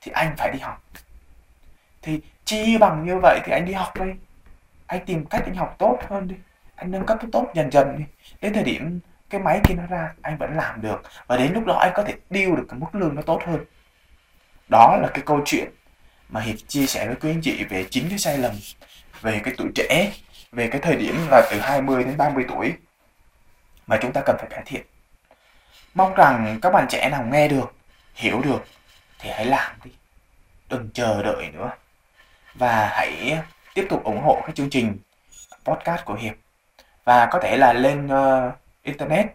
Thì 0.00 0.12
anh 0.12 0.34
phải 0.36 0.50
đi 0.52 0.58
học. 0.58 0.82
Thì 2.02 2.20
chi 2.44 2.78
bằng 2.78 3.06
như 3.06 3.18
vậy 3.22 3.40
thì 3.44 3.52
anh 3.52 3.64
đi 3.64 3.72
học 3.72 4.00
đi. 4.00 4.12
Anh 4.86 5.04
tìm 5.06 5.26
cách 5.26 5.42
anh 5.44 5.54
học 5.54 5.74
tốt 5.78 5.98
hơn 6.08 6.28
đi. 6.28 6.34
Anh 6.74 6.90
nâng 6.90 7.06
cấp 7.06 7.18
tốt 7.32 7.46
dần 7.54 7.72
dần 7.72 7.98
đi. 7.98 8.04
Đến 8.40 8.52
thời 8.52 8.62
điểm 8.64 9.00
cái 9.30 9.40
máy 9.40 9.60
kia 9.64 9.74
nó 9.74 9.86
ra 9.86 10.12
anh 10.22 10.38
vẫn 10.38 10.56
làm 10.56 10.82
được. 10.82 11.02
Và 11.26 11.36
đến 11.36 11.52
lúc 11.52 11.64
đó 11.66 11.74
anh 11.74 11.92
có 11.94 12.02
thể 12.02 12.14
điêu 12.30 12.56
được 12.56 12.66
cái 12.68 12.78
mức 12.78 12.86
lương 12.92 13.14
nó 13.14 13.22
tốt 13.22 13.42
hơn. 13.46 13.64
Đó 14.68 14.98
là 15.02 15.08
cái 15.14 15.22
câu 15.26 15.40
chuyện 15.44 15.70
mà 16.28 16.40
hiệp 16.40 16.56
chia 16.68 16.86
sẻ 16.86 17.06
với 17.06 17.16
quý 17.16 17.30
anh 17.30 17.40
chị 17.42 17.64
về 17.64 17.84
chính 17.90 18.08
cái 18.08 18.18
sai 18.18 18.38
lầm 18.38 18.52
về 19.20 19.40
cái 19.44 19.54
tuổi 19.56 19.68
trẻ 19.74 20.12
về 20.52 20.68
cái 20.68 20.80
thời 20.80 20.96
điểm 20.96 21.26
là 21.30 21.48
từ 21.50 21.60
20 21.60 22.04
đến 22.04 22.16
30 22.16 22.44
tuổi 22.48 22.72
mà 23.86 23.98
chúng 24.02 24.12
ta 24.12 24.22
cần 24.26 24.36
phải 24.38 24.46
cải 24.50 24.62
thiện. 24.66 24.82
Mong 25.94 26.14
rằng 26.14 26.58
các 26.62 26.70
bạn 26.70 26.86
trẻ 26.88 27.08
nào 27.10 27.24
nghe 27.32 27.48
được 27.48 27.74
hiểu 28.14 28.40
được 28.40 28.64
thì 29.18 29.30
hãy 29.30 29.44
làm 29.44 29.72
đi. 29.84 29.90
Đừng 30.68 30.90
chờ 30.94 31.22
đợi 31.22 31.50
nữa. 31.52 31.70
Và 32.54 32.88
hãy 32.92 33.38
tiếp 33.74 33.86
tục 33.90 34.04
ủng 34.04 34.22
hộ 34.22 34.40
cái 34.46 34.52
chương 34.54 34.70
trình 34.70 34.98
podcast 35.64 36.04
của 36.04 36.14
hiệp. 36.14 36.34
Và 37.04 37.26
có 37.26 37.40
thể 37.42 37.56
là 37.56 37.72
lên 37.72 38.06
uh, 38.06 38.54
internet 38.88 39.26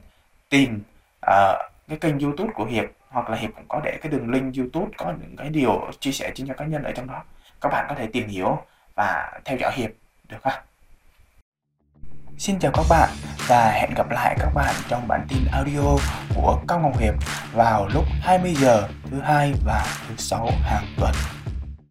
tìm 0.50 0.82
uh, 1.26 1.58
cái 1.88 1.98
kênh 1.98 2.20
youtube 2.20 2.54
của 2.56 2.66
Hiệp 2.66 2.86
hoặc 3.10 3.30
là 3.30 3.38
Hiệp 3.38 3.50
cũng 3.56 3.66
có 3.68 3.82
để 3.84 3.98
cái 4.02 4.12
đường 4.12 4.30
link 4.30 4.56
youtube 4.58 4.92
có 4.98 5.14
những 5.22 5.36
cái 5.38 5.50
điều 5.50 5.92
chia 6.00 6.12
sẻ 6.12 6.32
trên 6.36 6.48
cho 6.48 6.54
cá 6.54 6.66
nhân 6.66 6.84
ở 6.84 6.92
trong 6.92 7.08
đó 7.08 7.24
các 7.62 7.70
bạn 7.70 7.86
có 7.90 7.96
thể 7.96 8.08
tìm 8.08 8.28
hiểu 8.28 8.58
và 8.96 9.32
theo 9.46 9.58
dõi 9.58 9.72
Hiệp 9.76 9.92
được 10.30 10.38
không? 10.42 10.54
Xin 12.38 12.60
chào 12.60 12.72
các 12.72 12.86
bạn 12.90 13.10
và 13.48 13.72
hẹn 13.72 13.94
gặp 13.96 14.12
lại 14.12 14.36
các 14.40 14.50
bạn 14.56 14.76
trong 14.88 15.08
bản 15.08 15.26
tin 15.30 15.40
audio 15.52 15.98
của 16.36 16.60
Cao 16.68 16.80
Ngọc 16.80 16.98
Hiệp 17.00 17.14
vào 17.54 17.88
lúc 17.94 18.04
20 18.22 18.54
giờ 18.56 18.88
thứ 19.12 19.20
hai 19.20 19.54
và 19.66 19.86
thứ 20.08 20.16
sáu 20.18 20.50
hàng 20.64 20.86
tuần. 20.98 21.12